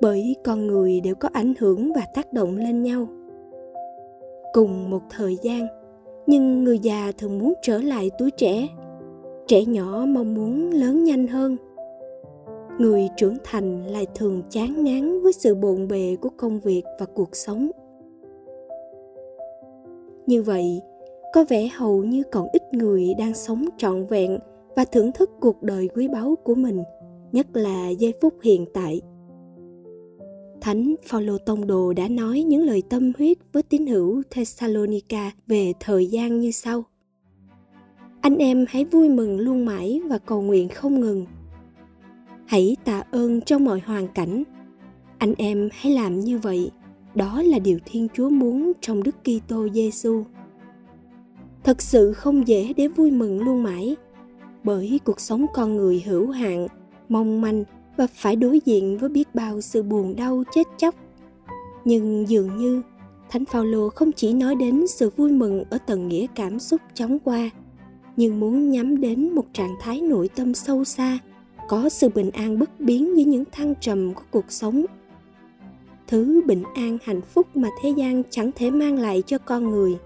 bởi 0.00 0.36
con 0.44 0.66
người 0.66 1.00
đều 1.00 1.14
có 1.14 1.28
ảnh 1.32 1.54
hưởng 1.58 1.92
và 1.92 2.02
tác 2.14 2.32
động 2.32 2.56
lên 2.56 2.82
nhau. 2.82 3.06
Cùng 4.52 4.90
một 4.90 5.02
thời 5.10 5.36
gian, 5.42 5.66
nhưng 6.26 6.64
người 6.64 6.78
già 6.78 7.12
thường 7.18 7.38
muốn 7.38 7.54
trở 7.62 7.78
lại 7.78 8.10
tuổi 8.18 8.30
trẻ. 8.30 8.68
Trẻ 9.46 9.64
nhỏ 9.64 10.04
mong 10.08 10.34
muốn 10.34 10.70
lớn 10.70 11.04
nhanh 11.04 11.26
hơn 11.26 11.56
người 12.78 13.08
trưởng 13.16 13.36
thành 13.44 13.86
lại 13.86 14.06
thường 14.14 14.42
chán 14.50 14.84
ngán 14.84 15.22
với 15.22 15.32
sự 15.32 15.54
bộn 15.54 15.88
bề 15.88 16.16
của 16.20 16.30
công 16.36 16.60
việc 16.60 16.82
và 16.98 17.06
cuộc 17.14 17.36
sống 17.36 17.70
như 20.26 20.42
vậy, 20.42 20.80
có 21.34 21.44
vẻ 21.48 21.68
hầu 21.74 22.04
như 22.04 22.22
còn 22.32 22.48
ít 22.52 22.62
người 22.72 23.14
đang 23.18 23.34
sống 23.34 23.64
trọn 23.78 24.06
vẹn 24.06 24.38
và 24.76 24.84
thưởng 24.84 25.12
thức 25.12 25.30
cuộc 25.40 25.62
đời 25.62 25.88
quý 25.94 26.08
báu 26.08 26.34
của 26.44 26.54
mình, 26.54 26.82
nhất 27.32 27.46
là 27.52 27.88
giây 27.88 28.14
phút 28.20 28.34
hiện 28.42 28.66
tại 28.74 29.00
Thánh 30.60 30.94
Phaolô 31.04 31.38
Tông 31.38 31.66
Đồ 31.66 31.92
đã 31.92 32.08
nói 32.08 32.42
những 32.42 32.62
lời 32.62 32.82
tâm 32.88 33.12
huyết 33.18 33.38
với 33.52 33.62
tín 33.62 33.86
hữu 33.86 34.22
Thessalonica 34.30 35.32
về 35.46 35.72
thời 35.80 36.06
gian 36.06 36.40
như 36.40 36.50
sau. 36.50 36.84
Anh 38.20 38.36
em 38.36 38.64
hãy 38.68 38.84
vui 38.84 39.08
mừng 39.08 39.38
luôn 39.38 39.64
mãi 39.64 40.00
và 40.08 40.18
cầu 40.18 40.42
nguyện 40.42 40.68
không 40.68 41.00
ngừng. 41.00 41.26
Hãy 42.46 42.76
tạ 42.84 43.02
ơn 43.10 43.40
trong 43.40 43.64
mọi 43.64 43.80
hoàn 43.86 44.08
cảnh. 44.08 44.42
Anh 45.18 45.34
em 45.38 45.68
hãy 45.72 45.92
làm 45.92 46.20
như 46.20 46.38
vậy. 46.38 46.70
Đó 47.14 47.42
là 47.42 47.58
điều 47.58 47.78
Thiên 47.84 48.08
Chúa 48.14 48.30
muốn 48.30 48.72
trong 48.80 49.02
Đức 49.02 49.16
Kitô 49.24 49.68
Giêsu. 49.68 50.24
Thật 51.64 51.82
sự 51.82 52.12
không 52.12 52.48
dễ 52.48 52.72
để 52.76 52.88
vui 52.88 53.10
mừng 53.10 53.42
luôn 53.42 53.62
mãi, 53.62 53.96
bởi 54.64 55.00
cuộc 55.04 55.20
sống 55.20 55.46
con 55.54 55.76
người 55.76 56.02
hữu 56.06 56.30
hạn, 56.30 56.66
mong 57.08 57.40
manh 57.40 57.64
và 57.96 58.06
phải 58.06 58.36
đối 58.36 58.60
diện 58.64 58.98
với 58.98 59.08
biết 59.08 59.34
bao 59.34 59.60
sự 59.60 59.82
buồn 59.82 60.16
đau 60.16 60.44
chết 60.54 60.66
chóc 60.76 60.94
nhưng 61.86 62.28
dường 62.28 62.56
như 62.56 62.82
Thánh 63.30 63.44
Phaolô 63.44 63.88
không 63.88 64.12
chỉ 64.12 64.32
nói 64.32 64.54
đến 64.54 64.86
sự 64.86 65.10
vui 65.16 65.32
mừng 65.32 65.64
ở 65.70 65.78
tầng 65.78 66.08
nghĩa 66.08 66.26
cảm 66.34 66.58
xúc 66.58 66.80
chóng 66.94 67.18
qua, 67.18 67.50
nhưng 68.16 68.40
muốn 68.40 68.70
nhắm 68.70 69.00
đến 69.00 69.34
một 69.34 69.44
trạng 69.52 69.74
thái 69.80 70.00
nội 70.00 70.28
tâm 70.36 70.54
sâu 70.54 70.84
xa, 70.84 71.18
có 71.68 71.88
sự 71.88 72.08
bình 72.08 72.30
an 72.30 72.58
bất 72.58 72.80
biến 72.80 73.14
với 73.14 73.24
những 73.24 73.44
thăng 73.52 73.74
trầm 73.80 74.14
của 74.14 74.22
cuộc 74.30 74.52
sống. 74.52 74.84
Thứ 76.06 76.42
bình 76.46 76.62
an 76.74 76.98
hạnh 77.04 77.20
phúc 77.20 77.56
mà 77.56 77.68
thế 77.82 77.90
gian 77.96 78.22
chẳng 78.30 78.50
thể 78.54 78.70
mang 78.70 78.98
lại 78.98 79.22
cho 79.26 79.38
con 79.38 79.70
người. 79.70 79.96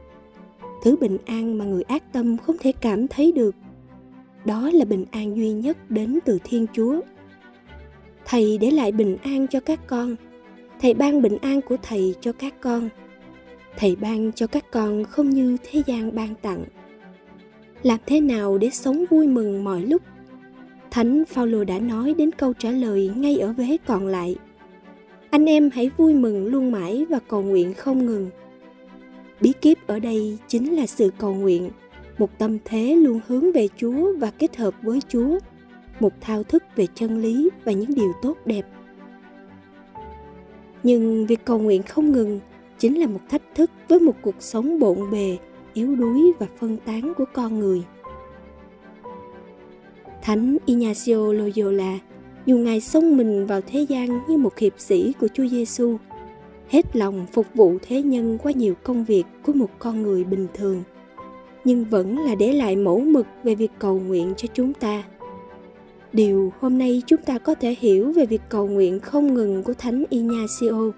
Thứ 0.83 0.97
bình 0.97 1.19
an 1.27 1.59
mà 1.59 1.65
người 1.65 1.83
ác 1.83 2.13
tâm 2.13 2.37
không 2.37 2.57
thể 2.61 2.73
cảm 2.73 3.09
thấy 3.09 3.33
được. 3.33 3.55
Đó 4.45 4.71
là 4.75 4.85
bình 4.85 5.05
an 5.11 5.37
duy 5.37 5.53
nhất 5.53 5.91
đến 5.91 6.19
từ 6.25 6.39
Thiên 6.45 6.67
Chúa. 6.73 7.01
Thầy 8.25 8.59
để 8.59 8.71
lại 8.71 8.93
bình 8.93 9.17
an 9.23 9.47
cho 9.47 9.61
các 9.61 9.87
con. 9.87 10.17
Thầy 10.81 10.95
ban 10.95 11.23
bình 11.23 11.39
an 11.43 11.61
của 11.63 11.77
thầy 11.83 12.15
cho 12.21 12.33
các 12.33 12.61
con 12.61 12.89
thầy 13.77 13.97
ban 13.97 14.33
cho 14.33 14.47
các 14.47 14.65
con 14.71 15.05
không 15.05 15.31
như 15.31 15.57
thế 15.71 15.83
gian 15.87 16.15
ban 16.15 16.35
tặng 16.43 16.65
làm 17.83 17.99
thế 18.07 18.21
nào 18.21 18.59
để 18.59 18.71
sống 18.71 19.05
vui 19.11 19.27
mừng 19.27 19.65
mọi 19.65 19.83
lúc 19.83 20.03
thánh 20.91 21.25
phaolô 21.25 21.65
đã 21.65 21.79
nói 21.79 22.15
đến 22.19 22.31
câu 22.33 22.53
trả 22.53 22.71
lời 22.71 23.11
ngay 23.17 23.39
ở 23.39 23.53
vế 23.53 23.77
còn 23.87 24.07
lại. 24.07 24.37
Anh 25.31 25.47
em 25.47 25.71
hãy 25.73 25.91
vui 25.97 26.15
mừng 26.15 26.47
luôn 26.47 26.73
mãi 26.73 27.07
và 27.09 27.19
cầu 27.29 27.43
nguyện 27.43 27.75
không 27.75 28.07
ngừng. 28.07 28.31
Bí 29.41 29.53
kíp 29.61 29.87
ở 29.87 29.99
đây 29.99 30.39
chính 30.49 30.77
là 30.77 30.87
sự 30.87 31.11
cầu 31.19 31.35
nguyện, 31.35 31.71
một 32.19 32.39
tâm 32.39 32.59
thế 32.65 32.95
luôn 32.95 33.21
hướng 33.27 33.53
về 33.53 33.69
chúa 33.77 34.13
và 34.19 34.31
kết 34.31 34.57
hợp 34.57 34.75
với 34.83 35.01
chúa, 35.09 35.39
một 36.01 36.13
thao 36.21 36.43
thức 36.43 36.63
về 36.77 36.87
chân 36.95 37.19
lý 37.19 37.51
và 37.65 37.73
những 37.73 37.95
điều 37.95 38.13
tốt 38.23 38.37
đẹp. 38.45 38.67
Nhưng 40.83 41.27
việc 41.27 41.45
cầu 41.45 41.59
nguyện 41.59 41.83
không 41.83 42.13
ngừng 42.13 42.41
chính 42.79 43.01
là 43.01 43.07
một 43.07 43.21
thách 43.29 43.43
thức 43.55 43.71
với 43.89 44.01
một 44.01 44.15
cuộc 44.23 44.35
sống 44.39 44.79
bộn 44.79 45.11
bề, 45.11 45.37
yếu 45.75 45.97
đuối 45.97 46.33
và 46.39 46.47
phân 46.59 46.77
tán 46.77 47.13
của 47.17 47.25
con 47.33 47.59
người 47.59 47.83
thánh 50.23 50.57
ignacio 50.67 51.33
loyola 51.33 51.99
dù 52.47 52.57
ngài 52.57 52.81
xông 52.81 53.17
mình 53.17 53.47
vào 53.47 53.61
thế 53.67 53.87
gian 53.89 54.21
như 54.29 54.37
một 54.37 54.59
hiệp 54.59 54.73
sĩ 54.79 55.13
của 55.21 55.29
chúa 55.35 55.47
giêsu 55.47 55.97
hết 56.71 56.97
lòng 56.97 57.27
phục 57.33 57.47
vụ 57.55 57.79
thế 57.83 58.03
nhân 58.03 58.39
qua 58.43 58.53
nhiều 58.53 58.75
công 58.83 59.05
việc 59.05 59.25
của 59.43 59.53
một 59.53 59.71
con 59.79 60.03
người 60.03 60.25
bình 60.25 60.47
thường, 60.55 60.83
nhưng 61.65 61.85
vẫn 61.85 62.19
là 62.19 62.35
để 62.35 62.53
lại 62.53 62.77
mẫu 62.77 63.01
mực 63.01 63.27
về 63.45 63.55
việc 63.55 63.71
cầu 63.79 64.01
nguyện 64.01 64.35
cho 64.37 64.49
chúng 64.55 64.73
ta. 64.73 65.03
Điều 66.13 66.53
hôm 66.61 66.79
nay 66.79 67.03
chúng 67.07 67.23
ta 67.23 67.39
có 67.39 67.55
thể 67.55 67.77
hiểu 67.81 68.13
về 68.13 68.27
việc 68.27 68.43
cầu 68.49 68.67
nguyện 68.67 69.01
không 69.01 69.35
ngừng 69.35 69.63
của 69.63 69.75
thánh 69.75 70.05
ignacio 70.11 70.91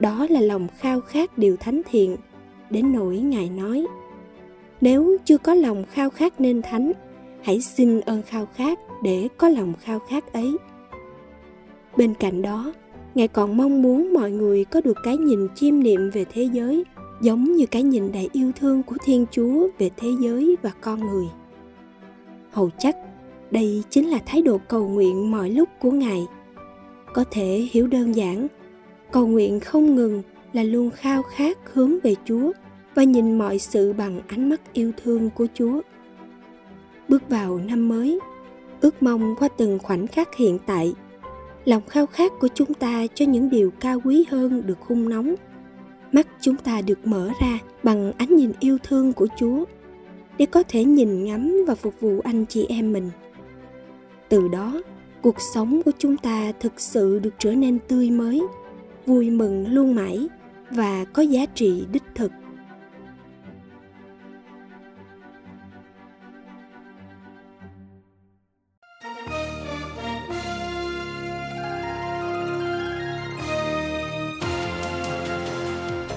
đó 0.00 0.26
là 0.30 0.40
lòng 0.40 0.66
khao 0.78 1.00
khát 1.00 1.38
điều 1.38 1.56
thánh 1.56 1.82
thiện, 1.90 2.16
đến 2.70 2.92
nỗi 2.92 3.18
ngài 3.18 3.50
nói, 3.50 3.86
nếu 4.80 5.16
chưa 5.24 5.38
có 5.38 5.54
lòng 5.54 5.84
khao 5.90 6.10
khát 6.10 6.40
nên 6.40 6.62
thánh 6.62 6.92
hãy 7.42 7.60
xin 7.60 8.00
ơn 8.00 8.22
khao 8.22 8.46
khát 8.54 8.78
để 9.02 9.28
có 9.36 9.48
lòng 9.48 9.72
khao 9.80 9.98
khát 9.98 10.32
ấy. 10.32 10.56
Bên 11.96 12.14
cạnh 12.14 12.42
đó, 12.42 12.72
ngài 13.14 13.28
còn 13.28 13.56
mong 13.56 13.82
muốn 13.82 14.12
mọi 14.12 14.30
người 14.30 14.64
có 14.64 14.80
được 14.80 14.96
cái 15.04 15.16
nhìn 15.16 15.48
chiêm 15.54 15.82
niệm 15.82 16.10
về 16.10 16.24
thế 16.32 16.48
giới, 16.52 16.84
giống 17.20 17.52
như 17.52 17.66
cái 17.66 17.82
nhìn 17.82 18.12
đầy 18.12 18.28
yêu 18.32 18.52
thương 18.60 18.82
của 18.82 18.96
thiên 19.04 19.26
chúa 19.30 19.68
về 19.78 19.90
thế 19.96 20.08
giới 20.20 20.56
và 20.62 20.70
con 20.80 21.00
người. 21.00 21.26
Hầu 22.50 22.70
chắc, 22.78 22.96
đây 23.50 23.82
chính 23.90 24.08
là 24.08 24.18
thái 24.26 24.42
độ 24.42 24.58
cầu 24.68 24.88
nguyện 24.88 25.30
mọi 25.30 25.50
lúc 25.50 25.68
của 25.80 25.90
ngài. 25.90 26.26
Có 27.14 27.24
thể 27.30 27.68
hiểu 27.72 27.86
đơn 27.86 28.16
giản, 28.16 28.46
cầu 29.12 29.26
nguyện 29.26 29.60
không 29.60 29.94
ngừng 29.94 30.22
là 30.52 30.62
luôn 30.62 30.90
khao 30.90 31.22
khát 31.22 31.58
hướng 31.72 32.00
về 32.02 32.14
chúa 32.24 32.52
và 32.94 33.02
nhìn 33.02 33.38
mọi 33.38 33.58
sự 33.58 33.92
bằng 33.92 34.20
ánh 34.28 34.48
mắt 34.48 34.60
yêu 34.72 34.92
thương 35.04 35.30
của 35.30 35.46
chúa 35.54 35.80
bước 37.10 37.28
vào 37.28 37.58
năm 37.58 37.88
mới. 37.88 38.18
Ước 38.80 39.02
mong 39.02 39.34
qua 39.38 39.48
từng 39.56 39.78
khoảnh 39.78 40.06
khắc 40.06 40.36
hiện 40.36 40.58
tại, 40.66 40.94
lòng 41.64 41.82
khao 41.88 42.06
khát 42.06 42.32
của 42.40 42.48
chúng 42.54 42.74
ta 42.74 43.06
cho 43.14 43.24
những 43.24 43.50
điều 43.50 43.70
cao 43.80 44.00
quý 44.04 44.24
hơn 44.30 44.62
được 44.66 44.78
hung 44.80 45.08
nóng. 45.08 45.34
Mắt 46.12 46.26
chúng 46.40 46.56
ta 46.56 46.80
được 46.80 47.06
mở 47.06 47.30
ra 47.40 47.58
bằng 47.82 48.12
ánh 48.18 48.36
nhìn 48.36 48.52
yêu 48.60 48.78
thương 48.82 49.12
của 49.12 49.26
chúa 49.36 49.64
để 50.38 50.46
có 50.46 50.62
thể 50.68 50.84
nhìn 50.84 51.24
ngắm 51.24 51.64
và 51.66 51.74
phục 51.74 51.94
vụ 52.00 52.20
anh 52.24 52.46
chị 52.46 52.66
em 52.68 52.92
mình. 52.92 53.10
Từ 54.28 54.48
đó, 54.48 54.82
cuộc 55.22 55.36
sống 55.54 55.82
của 55.84 55.92
chúng 55.98 56.16
ta 56.16 56.52
thực 56.60 56.80
sự 56.80 57.18
được 57.18 57.34
trở 57.38 57.52
nên 57.52 57.78
tươi 57.88 58.10
mới, 58.10 58.42
vui 59.06 59.30
mừng 59.30 59.74
luôn 59.74 59.94
mãi 59.94 60.28
và 60.70 61.04
có 61.04 61.22
giá 61.22 61.46
trị 61.46 61.84
đích 61.92 62.02
thực. 62.14 62.32